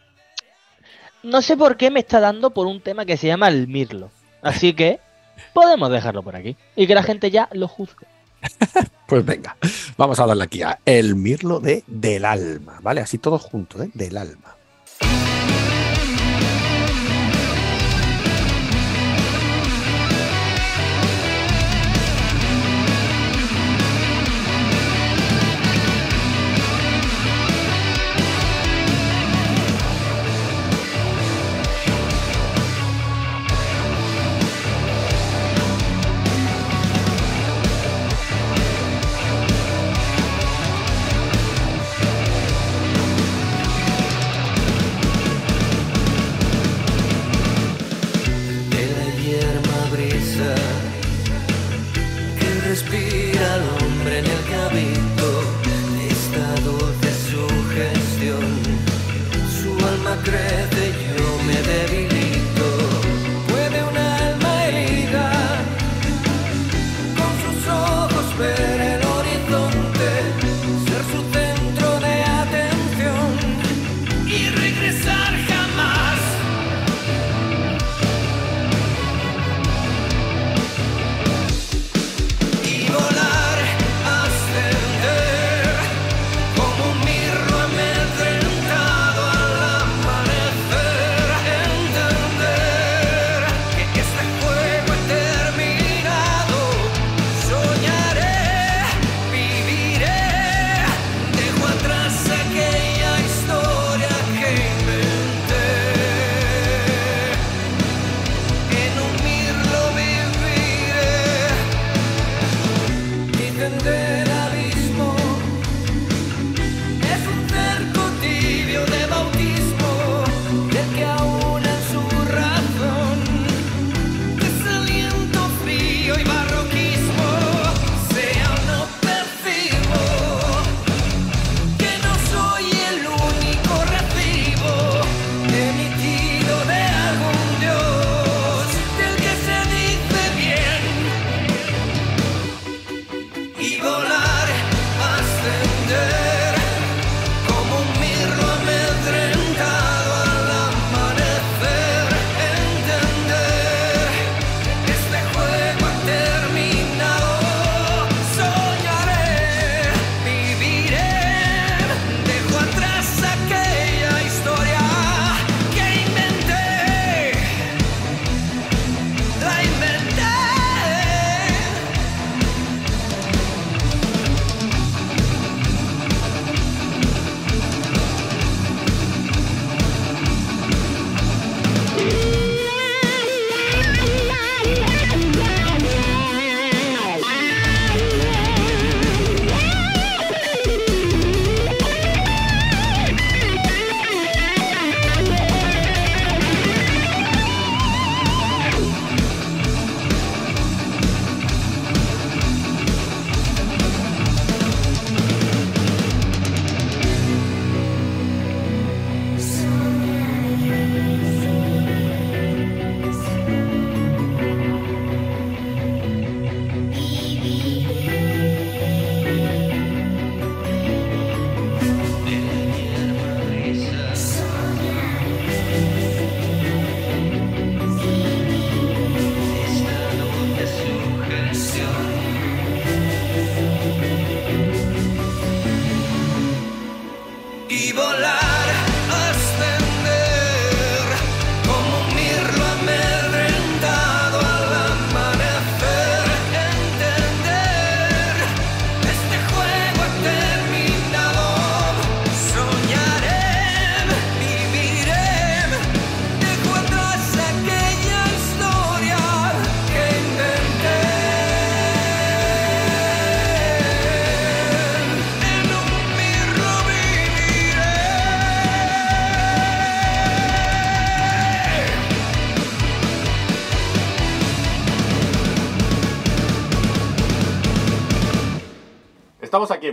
[1.24, 4.12] no sé por qué me está dando por un tema que se llama el Mirlo.
[4.42, 5.00] Así que
[5.54, 6.58] podemos dejarlo por aquí.
[6.76, 8.08] Y que la gente ya lo juzgue.
[9.08, 9.56] Pues venga,
[9.98, 13.02] vamos a darle aquí a El Mirlo de Del Alma, ¿vale?
[13.02, 13.92] Así todos juntos, ¿eh?
[13.94, 14.55] Del Alma.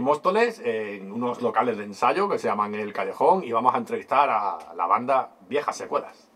[0.03, 3.79] En Móstoles, en unos locales de ensayo que se llaman El Callejón, y vamos a
[3.79, 6.32] entrevistar a la banda Viejas Secuelas.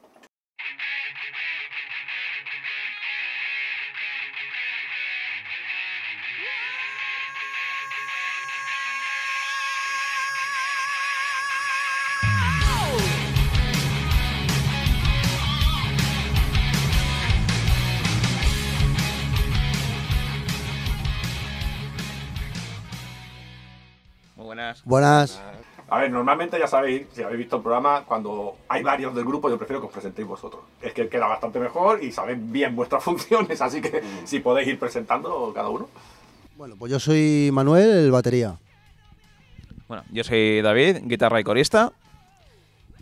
[24.47, 24.85] Buenas.
[24.85, 25.43] Buenas.
[25.89, 29.49] A ver, normalmente ya sabéis, si habéis visto el programa, cuando hay varios del grupo,
[29.49, 30.63] yo prefiero que os presentéis vosotros.
[30.81, 34.79] Es que queda bastante mejor y sabéis bien vuestras funciones, así que si podéis ir
[34.79, 35.89] presentando cada uno.
[36.57, 38.57] Bueno, pues yo soy Manuel, el batería.
[39.87, 41.93] Bueno, yo soy David, guitarra y corista.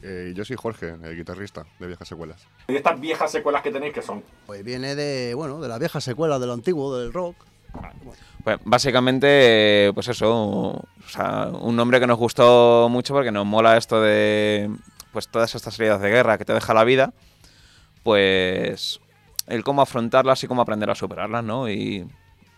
[0.03, 2.47] Eh, yo soy Jorge, el guitarrista de Viejas Secuelas.
[2.69, 6.05] Y estas viejas secuelas que tenéis, que son Pues viene de, bueno, de las viejas
[6.05, 7.37] secuelas, de lo antiguo, del rock.
[8.43, 10.87] Pues básicamente, pues eso,
[11.61, 14.71] un nombre que nos gustó mucho porque nos mola esto de
[15.13, 17.13] pues todas estas heridas de guerra que te deja la vida,
[18.03, 19.01] pues
[19.47, 21.71] el cómo afrontarlas y cómo aprender a superarlas, ¿no?
[21.71, 22.07] Y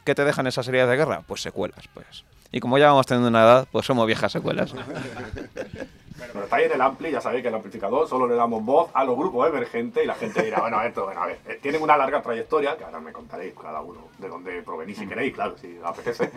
[0.04, 1.22] ¿qué te dejan esas heridas de guerra?
[1.26, 2.24] Pues secuelas, pues.
[2.50, 4.74] Y como ya vamos teniendo una edad, pues somos viejas secuelas.
[6.18, 9.04] Pero estáis en el Ampli, ya sabéis que el amplificador solo le damos voz a
[9.04, 11.96] los grupos emergentes y la gente dirá, bueno, esto, bueno, a ver, eh, tienen una
[11.96, 15.78] larga trayectoria, que ahora me contaréis cada uno de dónde provenís si queréis, claro, si
[15.84, 16.30] apetece.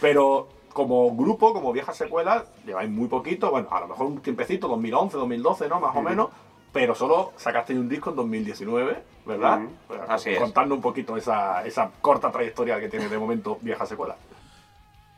[0.00, 4.68] Pero como grupo, como viejas secuelas, lleváis muy poquito, bueno, a lo mejor un tiempecito,
[4.68, 5.80] 2011, 2012, ¿no?
[5.80, 6.28] Más o menos.
[6.72, 9.60] Pero solo sacasteis un disco en 2019, ¿verdad?
[9.86, 10.40] Pues, Así es.
[10.40, 14.16] Contando un poquito esa, esa corta trayectoria que tiene de momento viejas secuelas.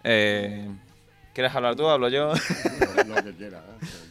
[0.04, 0.68] Eh,
[1.32, 1.88] ¿Quieres hablar tú?
[1.88, 2.32] ¿Hablo yo?
[3.06, 4.05] Lo que quiera, ¿eh?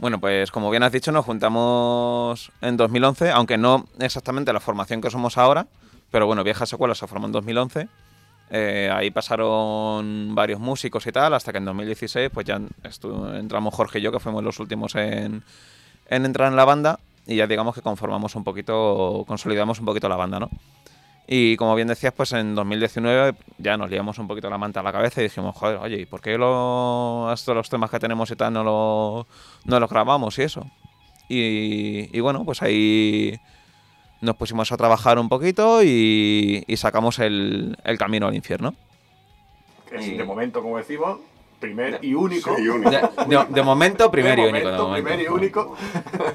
[0.00, 5.02] Bueno, pues como bien has dicho, nos juntamos en 2011, aunque no exactamente la formación
[5.02, 5.66] que somos ahora,
[6.10, 7.86] pero bueno, Viejas Secuelas se formó en 2011.
[8.48, 12.58] Eh, ahí pasaron varios músicos y tal, hasta que en 2016 pues ya
[13.34, 15.44] entramos Jorge y yo, que fuimos los últimos en
[16.08, 20.16] entrar en la banda, y ya digamos que conformamos un poquito, consolidamos un poquito la
[20.16, 20.48] banda, ¿no?
[21.26, 24.82] Y como bien decías, pues en 2019 ya nos liamos un poquito la manta a
[24.82, 28.30] la cabeza y dijimos, joder, oye, ¿y por qué lo, estos los temas que tenemos
[28.32, 29.26] y tal no, lo,
[29.64, 30.66] no los grabamos y eso?
[31.28, 33.38] Y, y bueno, pues ahí
[34.20, 38.74] nos pusimos a trabajar un poquito y, y sacamos el, el camino al infierno.
[39.88, 41.20] Que es, Y- de momento, como decimos,
[41.60, 42.56] primer y único.
[42.56, 42.90] Sí, único.
[42.90, 42.98] De,
[43.28, 44.68] de- de momento, primero De y único.
[44.70, 45.06] de momento, momento.
[45.08, 45.76] Primer y único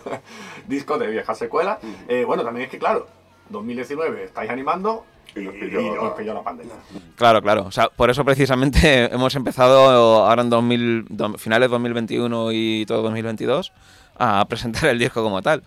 [0.67, 1.79] disco de vieja secuela.
[2.07, 3.07] Eh, bueno, también es que, claro,
[3.49, 6.75] 2019 estáis animando Y y, nos y pilló- os pilló la pandemia.
[7.15, 7.63] Claro, claro.
[7.65, 13.01] O sea, por eso precisamente hemos empezado ahora en 2000, do- finales 2021 y todo
[13.03, 13.71] 2022
[14.17, 15.63] a presentar el disco como tal.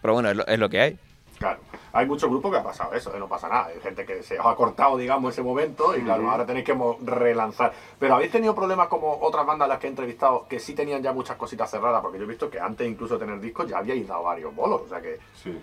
[0.00, 0.98] Pero bueno, es lo, es lo que hay.
[1.38, 1.60] Claro.
[1.94, 3.66] Hay muchos grupos que ha pasado eso, eh, no pasa nada.
[3.66, 6.74] Hay gente que se os ha cortado, digamos, ese momento y claro, ahora tenéis que
[7.04, 7.72] relanzar.
[7.98, 11.02] Pero habéis tenido problemas como otras bandas a las que he entrevistado que sí tenían
[11.02, 13.78] ya muchas cositas cerradas, porque yo he visto que antes incluso de tener discos ya
[13.78, 14.82] habíais dado varios bolos.
[14.86, 15.60] O sea que Sí.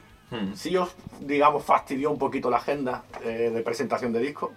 [0.56, 0.90] Sí os,
[1.22, 4.52] digamos, fastidió un poquito la agenda eh, de presentación de discos.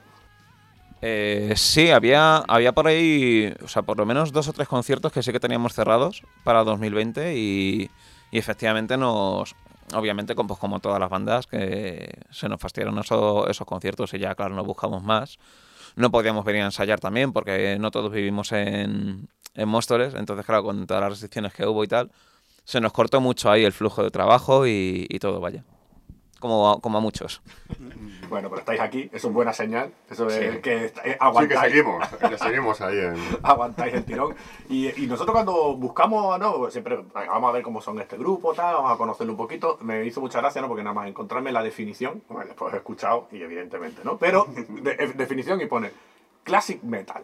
[1.04, 5.12] Eh, sí, había, había por ahí, o sea, por lo menos dos o tres conciertos
[5.12, 7.90] que sí que teníamos cerrados para 2020 y,
[8.30, 9.56] y efectivamente nos,
[9.94, 14.20] obviamente como, pues como todas las bandas, que se nos fastidiaron eso- esos conciertos y
[14.20, 15.38] ya, claro, nos buscamos más.
[15.96, 20.62] No podíamos venir a ensayar también porque no todos vivimos en, en Móstoles, entonces claro,
[20.62, 22.12] con todas las restricciones que hubo y tal,
[22.64, 25.64] se nos cortó mucho ahí el flujo de trabajo y, y todo, vaya.
[26.40, 27.40] Como a, como a muchos.
[28.28, 29.92] Bueno, pero estáis aquí, eso es buena señal.
[30.10, 30.60] Eso es Sí.
[30.60, 31.60] que est- eh, Sí, que aguantáis.
[31.60, 33.14] seguimos, que seguimos ahí en...
[33.44, 34.34] aguantáis el tirón.
[34.68, 36.68] Y, y nosotros cuando buscamos, ¿no?
[36.68, 39.78] Siempre vamos a ver cómo son este grupo, tal, vamos a conocerlo un poquito.
[39.82, 40.66] Me hizo mucha gracia, ¿no?
[40.66, 44.18] Porque nada más encontrarme la definición, bueno, después he escuchado y evidentemente, ¿no?
[44.18, 45.92] Pero de- de- definición y pone
[46.42, 47.22] classic metal.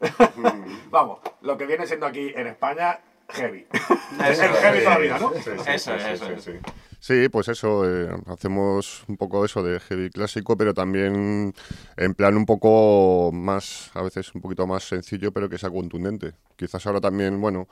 [0.90, 3.66] vamos, lo que viene siendo aquí en España, heavy.
[4.30, 5.32] es el heavy toda la vida, ¿no?
[5.34, 6.26] Sí, sí, Eso, sí, eso.
[6.36, 6.52] sí, sí.
[6.98, 11.54] Sí, pues eso, eh, hacemos un poco eso de heavy clásico, pero también
[11.96, 16.32] en plan un poco más, a veces un poquito más sencillo, pero que sea contundente.
[16.56, 17.68] Quizás ahora también, bueno,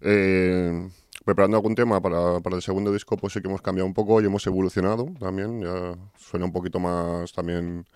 [0.00, 0.88] eh,
[1.24, 4.20] preparando algún tema para, para el segundo disco, pues sí que hemos cambiado un poco
[4.20, 7.86] y hemos evolucionado también, ya suena un poquito más también...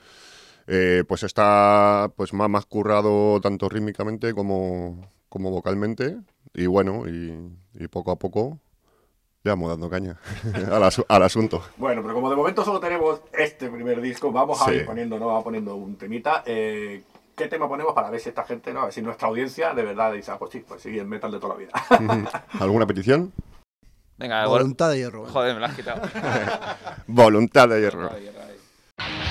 [0.67, 6.17] eh, pues está pues más, más currado tanto rítmicamente como, como vocalmente
[6.57, 8.59] y bueno, y, y poco a poco
[9.45, 10.19] ya vamos dando caña
[10.55, 11.63] al, asu- al asunto.
[11.77, 15.27] Bueno, pero como de momento solo tenemos este primer disco, vamos a ir poniendo, ¿no?
[15.27, 16.43] Vamos poniendo un temita.
[16.47, 17.03] Eh,
[17.37, 18.81] ¿Qué tema ponemos para ver si esta gente, ¿no?
[18.81, 21.31] A ver si nuestra audiencia de verdad dice, ah, pues sí, pues sí, el metal
[21.31, 22.43] de toda la vida.
[22.59, 23.31] ¿Alguna petición?
[24.17, 25.27] Venga, Voluntad de hierro.
[25.27, 25.31] ¿eh?
[25.31, 26.01] joder, me lo has quitado.
[27.07, 28.11] Voluntad de hierro.
[28.11, 29.26] Ahí, ahí.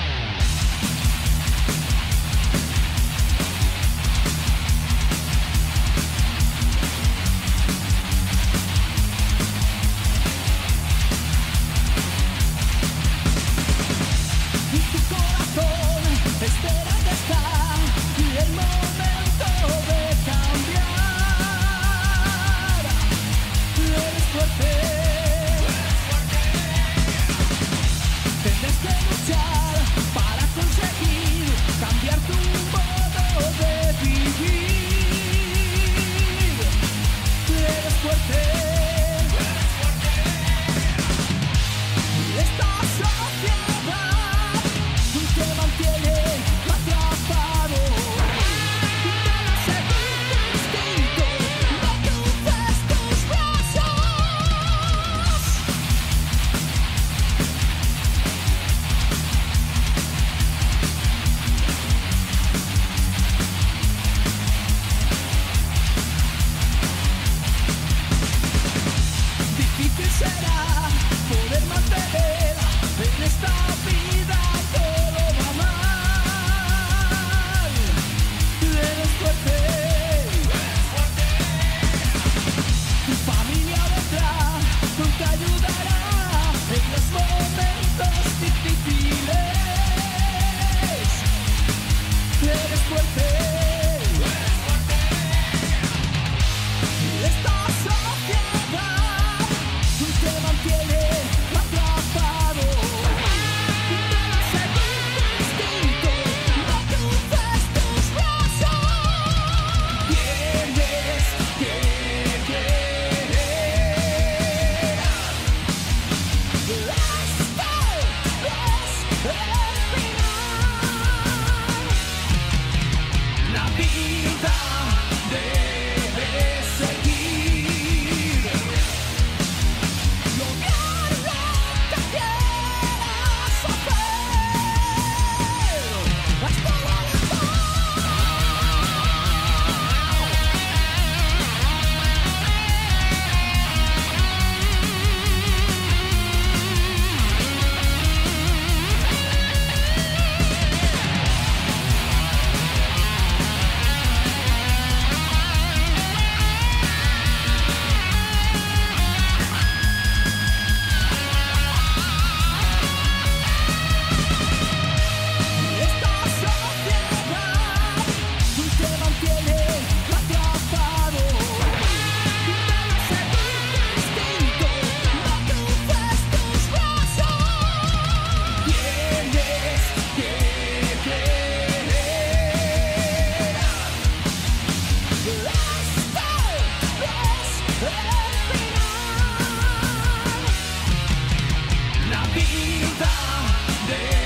[192.56, 194.25] vida.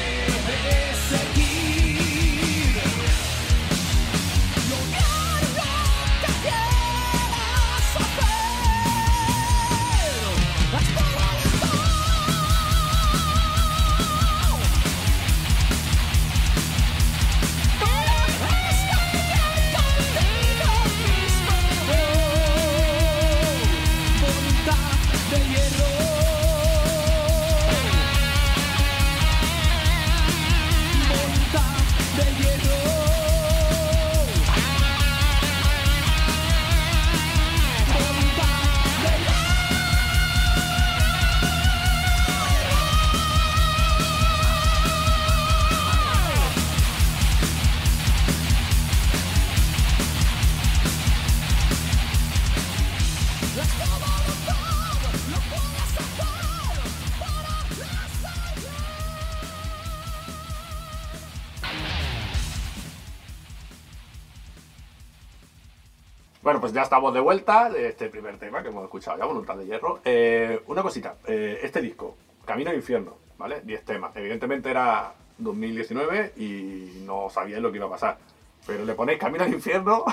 [66.70, 69.66] Pues ya estamos de vuelta de este primer tema que hemos escuchado ya, Voluntad de
[69.66, 69.98] Hierro.
[70.04, 72.14] Eh, una cosita, eh, este disco,
[72.44, 73.60] Camino al Infierno, ¿vale?
[73.64, 74.14] 10 temas.
[74.14, 78.18] Evidentemente era 2019 y no sabíais lo que iba a pasar.
[78.64, 80.04] Pero le ponéis Camino al Infierno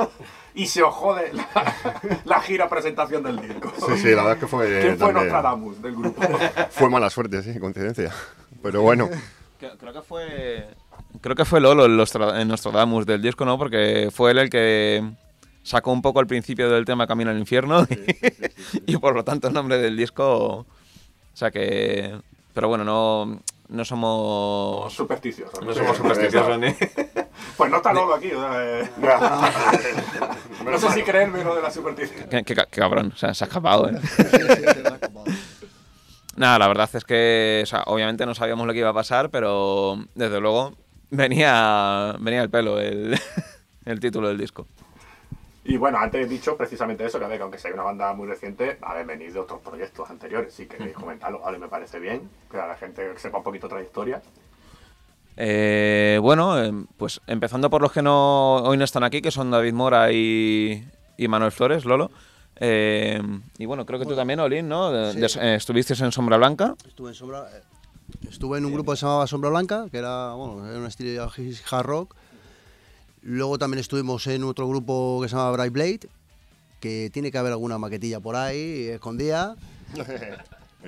[0.54, 1.46] y se os jode la,
[2.24, 3.70] la gira presentación del disco.
[3.76, 4.66] Sí, sí, la verdad es que fue.
[4.80, 6.22] ¿Quién fue Nostradamus del grupo?
[6.70, 8.10] Fue mala suerte, sí, coincidencia.
[8.62, 9.10] Pero bueno,
[9.58, 10.66] Creo, que fue.
[11.20, 11.96] Creo que fue Lolo el
[12.48, 13.58] Nostradamus del disco, ¿no?
[13.58, 15.04] Porque fue él el que
[15.66, 17.84] sacó un poco el principio del tema Camino al Infierno
[18.86, 20.26] y, por lo tanto el nombre del disco.
[20.58, 20.66] O
[21.34, 22.16] sea que.
[22.54, 24.92] Pero bueno, no, no somos.
[24.94, 25.60] Supersticiosos.
[25.64, 26.68] No somos supersticiosos ni.
[27.56, 28.30] Pues no está Lolo aquí.
[28.32, 28.90] o sea, eh.
[30.64, 32.28] no sé si creerme lo de la superstición.
[32.28, 33.98] Qué, qué ca- qué cabrón, o sea, se ha escapado, ¿eh?
[36.36, 39.30] Nada, la verdad es que, o sea, obviamente no sabíamos lo que iba a pasar,
[39.30, 40.76] pero desde luego
[41.10, 43.18] venía, venía el pelo el,
[43.86, 44.66] el título del disco.
[45.68, 48.12] Y bueno, antes he dicho precisamente eso, que, a ver, que aunque sea una banda
[48.14, 50.54] muy reciente, habéis venido otros proyectos anteriores.
[50.54, 54.22] Si queréis comentarlo, vale, me parece bien, que a la gente sepa un poquito trayectoria.
[55.36, 59.50] Eh, bueno, eh, pues empezando por los que no hoy no están aquí, que son
[59.50, 60.86] David Mora y,
[61.18, 62.10] y Manuel Flores, Lolo.
[62.58, 63.20] Eh,
[63.58, 64.90] y bueno, creo que tú también, Olin, ¿no?
[64.90, 65.38] De- Sí.
[65.38, 66.74] de- eh, estuviste en Sombra Blanca.
[66.86, 67.60] Estuve en, Sombra, eh,
[68.30, 71.10] estuve en un grupo que se llamaba Sombra Blanca, que era, bueno, era un estilo
[71.10, 72.14] de hard rock.
[73.28, 76.00] Luego también estuvimos en otro grupo que se llama Bright Blade,
[76.80, 79.56] que tiene que haber alguna maquetilla por ahí, escondida.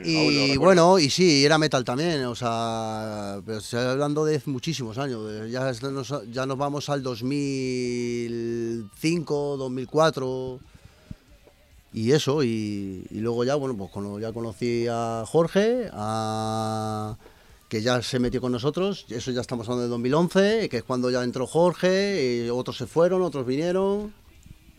[0.05, 5.51] Y bueno, y sí, era metal también, o sea, pero estoy hablando de muchísimos años,
[5.51, 10.61] ya, nos, ya nos vamos al 2005, 2004
[11.95, 13.91] y eso, y, y luego ya, bueno, pues
[14.23, 17.17] ya conocí a Jorge, a-
[17.69, 21.11] que ya se metió con nosotros, eso ya estamos hablando de 2011, que es cuando
[21.11, 24.15] ya entró Jorge, y otros se fueron, otros vinieron,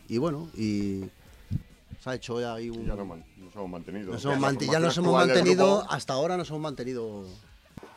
[0.08, 1.04] y bueno, y
[2.04, 2.86] se ha hecho ya ahí un...
[2.88, 4.12] ya nos, man- nos hemos mantenido.
[4.14, 7.26] Nos hemos ya nos hemos mantenido, hasta ahora nos hemos mantenido.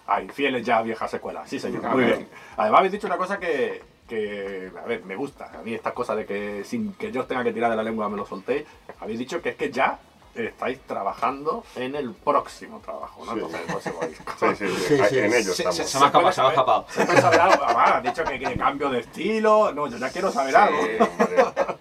[0.06, 2.28] Ay, fieles ya a viejas escuelas, sí señor, muy bien.
[2.56, 5.50] Además habéis dicho una cosa que, que, a ver, me gusta.
[5.58, 7.82] A mí estas cosas de que sin que yo os tenga que tirar de la
[7.84, 8.64] lengua me lo soltéis.
[9.00, 9.98] Habéis dicho que es que ya
[10.34, 13.32] estáis trabajando en el próximo trabajo, ¿no?
[13.34, 13.38] Sí.
[13.40, 14.32] Entonces, el próximo disco.
[14.40, 15.18] Sí, sí, sí, Sí, sí.
[15.18, 15.76] en ello Se- estamos.
[15.76, 16.86] se- Se me ha escapado, se me ha escapado.
[16.90, 17.64] Se puede saber algo.
[17.64, 19.72] Además, has dicho que, que cambio de estilo.
[19.72, 20.78] No, yo ya quiero saber algo.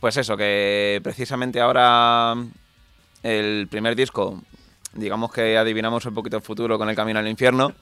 [0.00, 2.34] Pues eso, que precisamente ahora
[3.22, 4.40] el primer disco,
[4.92, 7.72] digamos que adivinamos un poquito el futuro con el Camino al Infierno.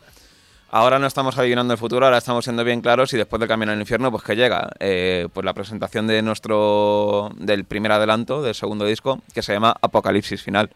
[0.77, 3.71] Ahora no estamos adivinando el futuro, ahora estamos siendo bien claros y después del Camino
[3.71, 8.57] al Infierno, pues que llega Eh, pues la presentación de nuestro del primer adelanto del
[8.57, 10.71] segundo disco que se llama Apocalipsis Final.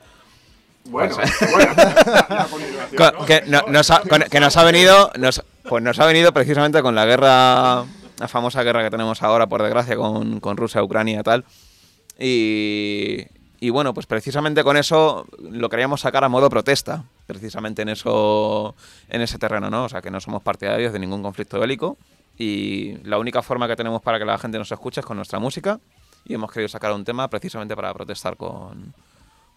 [0.84, 1.72] Bueno, Pues- bueno.
[3.16, 6.32] Con- que, no- nos ha, con- que nos ha venido nos, pues nos ha venido
[6.32, 7.84] precisamente con la guerra
[8.20, 11.44] la famosa guerra que tenemos ahora por desgracia con, con Rusia Ucrania y tal
[12.20, 13.26] y,
[13.58, 18.74] y bueno pues precisamente con eso lo queríamos sacar a modo protesta precisamente en eso
[19.08, 21.98] en ese terreno no o sea que no somos partidarios de ningún conflicto bélico
[22.38, 25.38] y la única forma que tenemos para que la gente nos escuche es con nuestra
[25.38, 25.78] música
[26.24, 28.94] y hemos querido sacar un tema precisamente para protestar con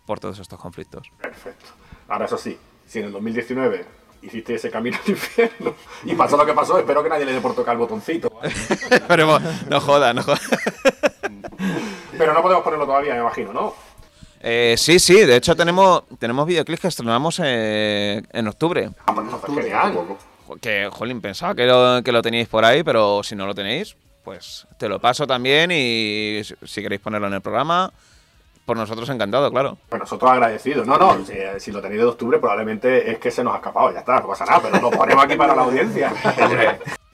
[0.06, 1.68] por todos estos conflictos Perfecto.
[2.10, 3.86] Ahora, eso sí, si en el 2019
[4.22, 7.42] hiciste ese camino al infierno y pasó lo que pasó, espero que nadie le dé
[7.42, 8.32] por tocar el botoncito.
[9.08, 10.40] Pero no joda, no joda.
[12.18, 13.74] Pero no podemos ponerlo todavía, me imagino, ¿no?
[14.44, 18.90] Eh, sí, sí, de hecho tenemos, tenemos videoclips que estrenamos eh, en octubre.
[19.06, 19.94] Ah, pues genial.
[20.60, 23.96] Que, jolín, pensaba que lo, que lo teníais por ahí, pero si no lo tenéis,
[24.24, 27.92] pues te lo paso también y si, queréis ponerlo en el programa,
[28.66, 29.78] por nosotros encantado, claro.
[29.88, 30.88] Pues nosotros agradecidos.
[30.88, 33.94] No, no, si, si lo tenéis de octubre probablemente es que se nos ha escapado,
[33.94, 36.12] ya está, no pasa nada, pero lo ponemos aquí para la audiencia.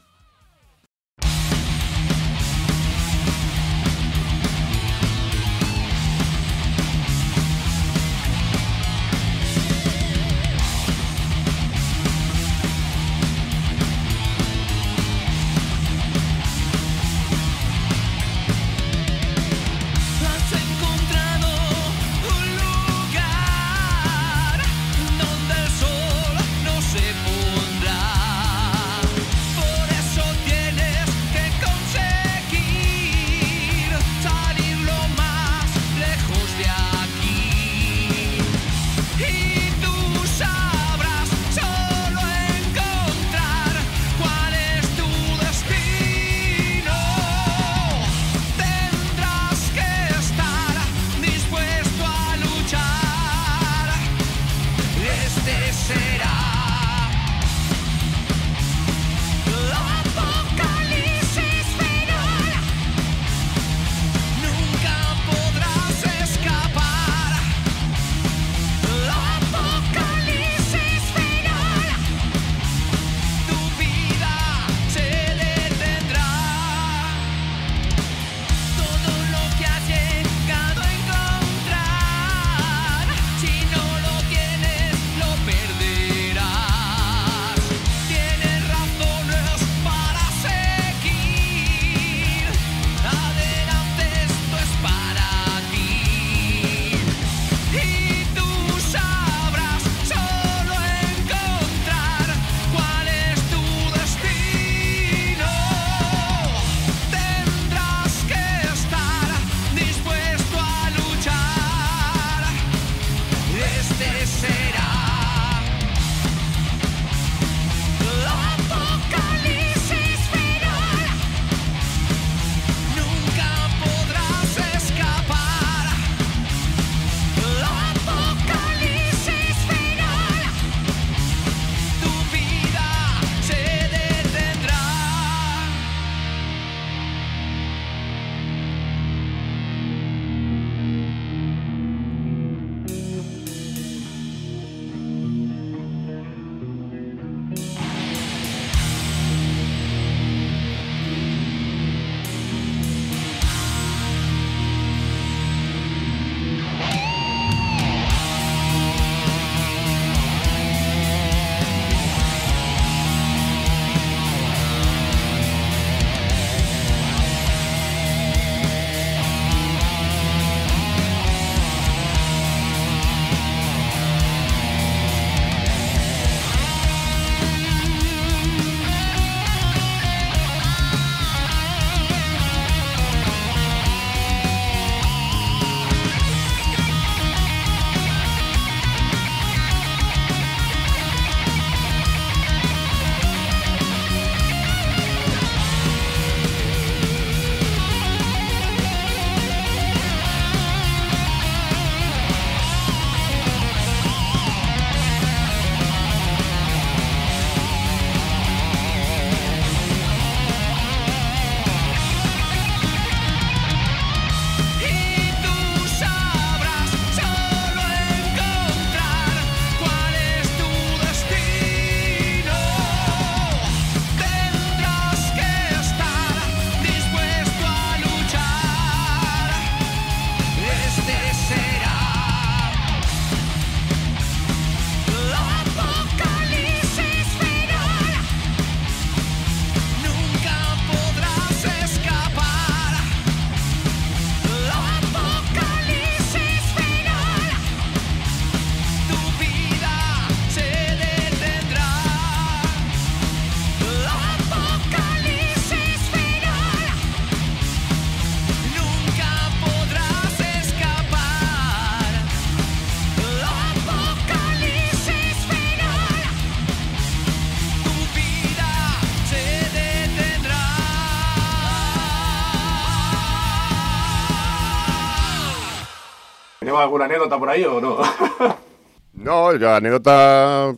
[276.78, 277.98] ¿Tenemos alguna anécdota por ahí o no?
[279.14, 280.76] No, yo anécdota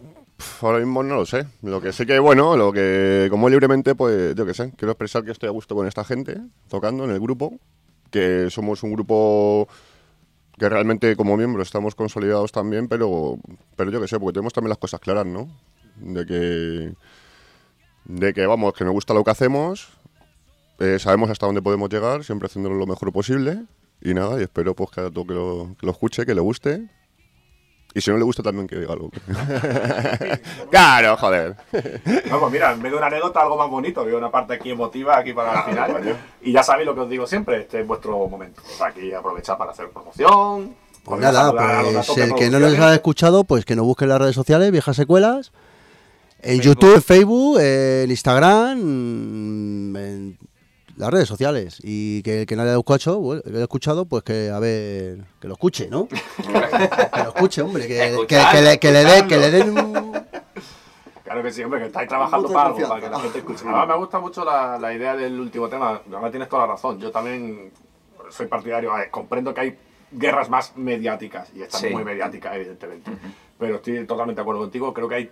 [0.62, 1.46] ahora mismo no lo sé.
[1.62, 5.26] Lo que sé que, bueno, lo que como libremente, pues yo qué sé, quiero expresar
[5.26, 6.38] que estoy a gusto con esta gente
[6.70, 7.60] tocando en el grupo,
[8.12, 9.68] que somos un grupo
[10.58, 13.38] que realmente como miembros estamos consolidados también, pero,
[13.76, 15.50] pero yo qué sé, porque tenemos también las cosas claras, ¿no?
[15.98, 16.94] De que,
[18.06, 19.90] de que vamos, que nos gusta lo que hacemos,
[20.80, 23.66] eh, sabemos hasta dónde podemos llegar, siempre haciéndolo lo mejor posible.
[24.02, 26.42] Y nada, y espero pues que a todo que lo, que lo escuche, que le
[26.42, 26.88] guste.
[27.94, 29.10] Y si no le gusta también que diga algo.
[30.70, 31.56] claro, joder.
[32.30, 34.06] No, pues mira, en vez de una anécdota, algo más bonito.
[34.06, 36.18] Veo una parte aquí emotiva aquí para el final.
[36.42, 38.62] Y ya sabéis lo que os digo siempre, este es vuestro momento.
[38.86, 40.76] Aquí aprovechar para hacer promoción.
[41.04, 42.80] Pues nada, pues el que no nos producciones.
[42.80, 45.52] ha escuchado, pues que nos busque en las redes sociales, viejas secuelas.
[46.42, 48.78] En YouTube, Facebook, en Instagram,
[49.98, 50.38] en
[51.00, 51.80] las redes sociales.
[51.84, 54.60] Y que el que no haya escuchado, bueno, el que haya escuchado, pues que a
[54.60, 56.08] ver, que lo escuche, ¿no?
[56.08, 60.20] que lo escuche, hombre, que, que- que le, que le dé- que le den un...
[61.24, 63.62] Claro que sí, hombre, que estáis trabajando para algo, para que la gente escuche.
[63.64, 66.02] Además, me gusta mucho la, la idea del último tema.
[66.10, 67.00] Además, tienes toda la razón.
[67.00, 67.72] Yo también
[68.32, 68.92] soy partidario.
[68.94, 69.78] a ver, comprendo que hay
[70.12, 71.86] guerras más mediáticas, y esta Sí.
[71.88, 73.12] es muy mediática, evidentemente.
[73.60, 74.92] Pero estoy totalmente de acuerdo contigo.
[74.92, 75.32] Creo que hay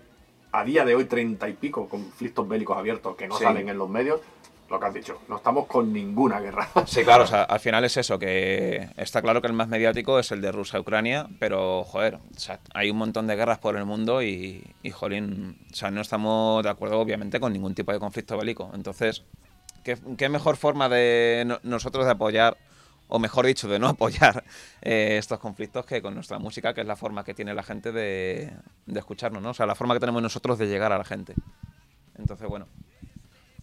[0.51, 3.43] a día de hoy treinta y pico conflictos bélicos abiertos que no Sí.
[3.43, 4.21] salen en los medios.
[4.69, 6.67] Lo que has dicho, no estamos con ninguna guerra.
[6.87, 10.19] Sí, claro, o sea, al final es eso, que está claro que el más mediático
[10.19, 13.85] es el de Rusia-Ucrania, pero, joder, o sea, hay un montón de guerras por el
[13.85, 18.37] mundo y, jolín, o sea, no estamos de acuerdo, obviamente, con ningún tipo de conflicto
[18.37, 18.69] bélico.
[18.73, 19.23] Entonces,
[19.83, 22.57] ¿qué, mejor forma de no- nosotros de apoyar,
[23.07, 24.43] o mejor dicho, de no apoyar
[24.81, 27.93] eh, estos conflictos que con nuestra música, que es la forma que tiene la gente
[27.93, 28.51] de
[28.93, 29.51] escucharnos, ¿no?
[29.51, 31.35] O sea, la forma que tenemos nosotros de llegar a la gente.
[32.17, 32.67] Entonces, bueno.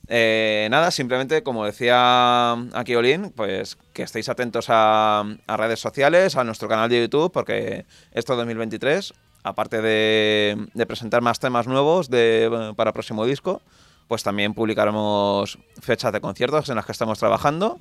[0.09, 6.45] Eh, nada, simplemente como decía aquí Olin, pues que estéis atentos a, redes sociales, a
[6.45, 12.73] nuestro canal de YouTube, porque esto 2023, aparte de, de presentar más temas nuevos de,
[12.77, 13.63] para próximo disco,
[14.09, 17.81] pues también publicaremos fechas de conciertos en las que estamos trabajando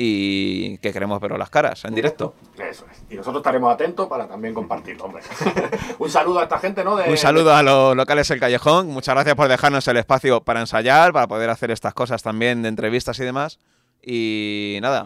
[0.00, 2.32] y que queremos veros las caras en directo.
[2.56, 3.02] Eso es.
[3.10, 5.24] Y nosotros estaremos atentos para también compartirlo, hombre.
[5.98, 6.94] Un saludo a esta gente, ¿no?
[6.96, 8.86] De- Un saludo a los locales El Callejón.
[8.86, 12.68] Muchas gracias por dejarnos el espacio para ensayar, para poder hacer estas cosas también de
[12.68, 13.58] entrevistas y demás.
[14.00, 15.04] Y nada.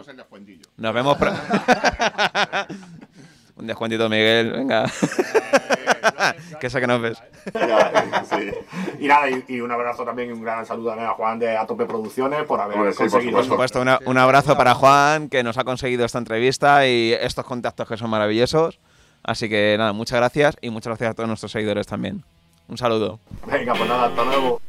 [0.76, 1.16] Nos vemos.
[1.16, 1.32] pro-
[3.62, 4.50] Un descuentito, Miguel.
[4.52, 4.84] Venga.
[6.60, 7.18] que sé que nos ves.
[8.28, 8.50] Sí.
[8.98, 11.56] Y nada, y, y un abrazo también y un gran saludo también a Juan de
[11.56, 13.36] A Tope Producciones por haber sí, por conseguido.
[13.36, 17.44] Por supuesto, una- un abrazo para Juan, que nos ha conseguido esta entrevista y estos
[17.44, 18.80] contactos que son maravillosos.
[19.22, 22.24] Así que nada, muchas gracias y muchas gracias a todos nuestros seguidores también.
[22.68, 23.20] Un saludo.
[23.46, 24.60] Venga, pues nada, hasta luego.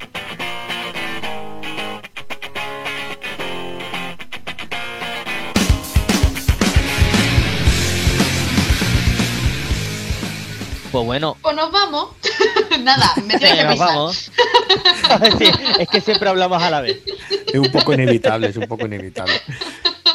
[10.94, 12.10] Pues bueno, Pues nos vamos.
[12.84, 13.88] Nada, me tienes que nos pisar.
[13.88, 14.32] vamos.
[15.38, 15.46] Sí,
[15.80, 17.00] es que siempre hablamos a la vez.
[17.48, 19.34] Es un poco inevitable, es un poco inevitable.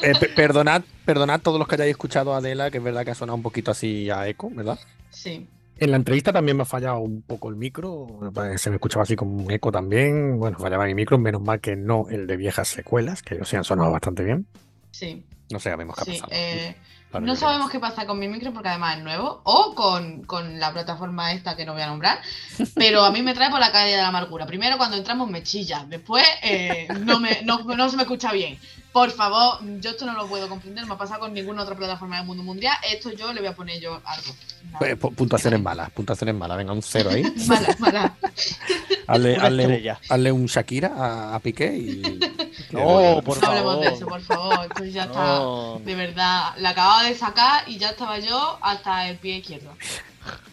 [0.03, 3.11] Eh, pe- perdonad, perdonad todos los que hayáis escuchado a Adela, que es verdad que
[3.11, 4.79] ha sonado un poquito así a eco, ¿verdad?
[5.11, 5.47] Sí.
[5.79, 8.07] En la entrevista también me ha fallado un poco el micro,
[8.53, 10.39] eh, se me escuchaba así como un eco también.
[10.39, 13.57] Bueno, fallaba mi micro, menos mal que no el de viejas secuelas, que ellos sí
[13.57, 14.47] han sonado bastante bien.
[14.91, 15.24] Sí.
[15.51, 16.29] No sabemos qué ha Sí, pasado.
[16.33, 16.76] eh,
[17.13, 20.73] No sabemos qué pasa con mi micro porque además es nuevo o con, con la
[20.73, 22.21] plataforma esta que no voy a nombrar,
[22.75, 24.47] pero a mí me trae por la calle de la amargura.
[24.47, 28.59] Primero cuando entramos me chilla, después eh, no, me, no, no se me escucha bien.
[28.93, 31.76] Por favor, yo esto no lo puedo comprender, no me ha pasado con ninguna otra
[31.76, 32.74] plataforma del mundo mundial.
[32.91, 34.34] Esto yo le voy a poner yo algo.
[34.80, 36.57] Eh, pu- puntuaciones malas, puntuaciones malas.
[36.57, 37.22] Venga, un cero ahí.
[37.47, 38.16] Mala, mala.
[39.07, 40.01] Hazle, hazle un- estrella.
[40.09, 42.03] hazle un Shakira a, a Piqué y.
[42.70, 43.97] No, por No hablemos de favor.
[43.97, 44.66] eso, por favor.
[44.66, 45.18] Esto ya está.
[45.39, 45.80] No.
[45.84, 49.72] De verdad, la acababa de sacar y ya estaba yo hasta el pie izquierdo.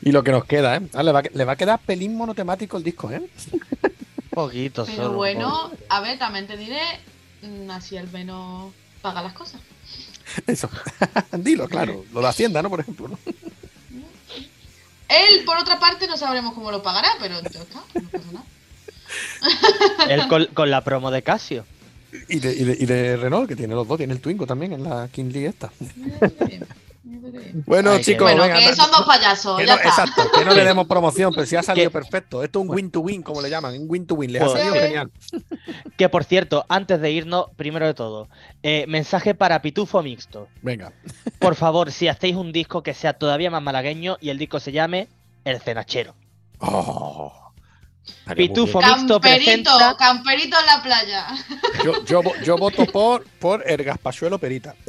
[0.02, 0.82] Y lo que nos queda, ¿eh?
[0.94, 3.22] Ah, le, va, a que- le va a quedar pelín monotemático el disco, ¿eh?
[4.30, 5.14] Poquito Pero solo.
[5.18, 6.80] bueno, a ver, también te diré,
[7.70, 9.62] así el menos paga las cosas.
[10.48, 10.70] Eso.
[11.38, 12.06] Dilo, claro.
[12.14, 12.70] Lo de Hacienda, ¿no?
[12.70, 13.08] Por ejemplo.
[13.08, 13.20] ¿no?
[15.08, 18.46] Él, por otra parte, no sabremos cómo lo pagará, pero ya está, no pasa nada.
[20.10, 21.66] Él con, con la promo de Casio.
[22.30, 24.74] Y de, y, de, y de Renault, que tiene los dos, tiene el Twingo también
[24.74, 25.72] en la King League esta.
[27.68, 29.90] Bueno, Ay, chicos, Bueno, venga, que no- son dos payasos, que ya no- está.
[30.04, 32.44] exacto, que no le demos promoción, pero si ha salido perfecto.
[32.44, 34.34] Esto es un win to win, como le llaman, un win to win.
[34.34, 35.12] Les ha salido genial.
[35.98, 38.28] Que por cierto, antes de irnos, primero de todo,
[38.64, 40.48] eh, mensaje para Pitufo Mixto.
[40.62, 40.92] Venga.
[41.40, 44.72] Por favor, si hacéis un disco que sea todavía más malagueño y el disco se
[44.72, 45.08] llame
[45.46, 46.16] El Cenachero.
[46.60, 47.32] Oh,
[48.36, 48.80] Pitufo.
[48.80, 49.96] Mixto Camperito, presenta.
[49.98, 51.28] camperito en la playa.
[51.84, 54.76] Yo, yo, yo voto por, por el Gaspachuelo Perita.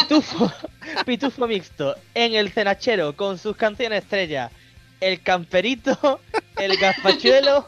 [0.00, 0.50] Pitufo,
[1.06, 4.50] Pitufo mixto en el cenachero con sus canciones estrellas.
[5.00, 6.20] El camperito,
[6.56, 7.66] el gazpachuelo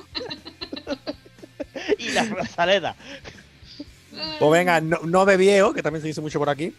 [1.99, 2.95] y la rosaleda.
[4.39, 6.73] Pues venga, no, no bebieo, que también se dice mucho por aquí.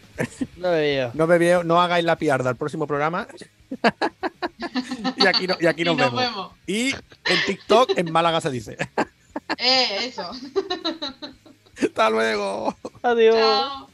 [0.56, 1.12] No veo.
[1.14, 3.28] No bebieo, no hagáis la piarda al próximo programa.
[5.18, 6.16] y aquí, no- y aquí Y nos vemos.
[6.22, 6.52] vemos.
[6.66, 8.78] Y en TikTok, en Málaga se dice.
[9.58, 10.32] Eh, eso.
[11.84, 12.74] Hasta luego.
[13.04, 13.36] Adiós.
[13.36, 13.90] Chao.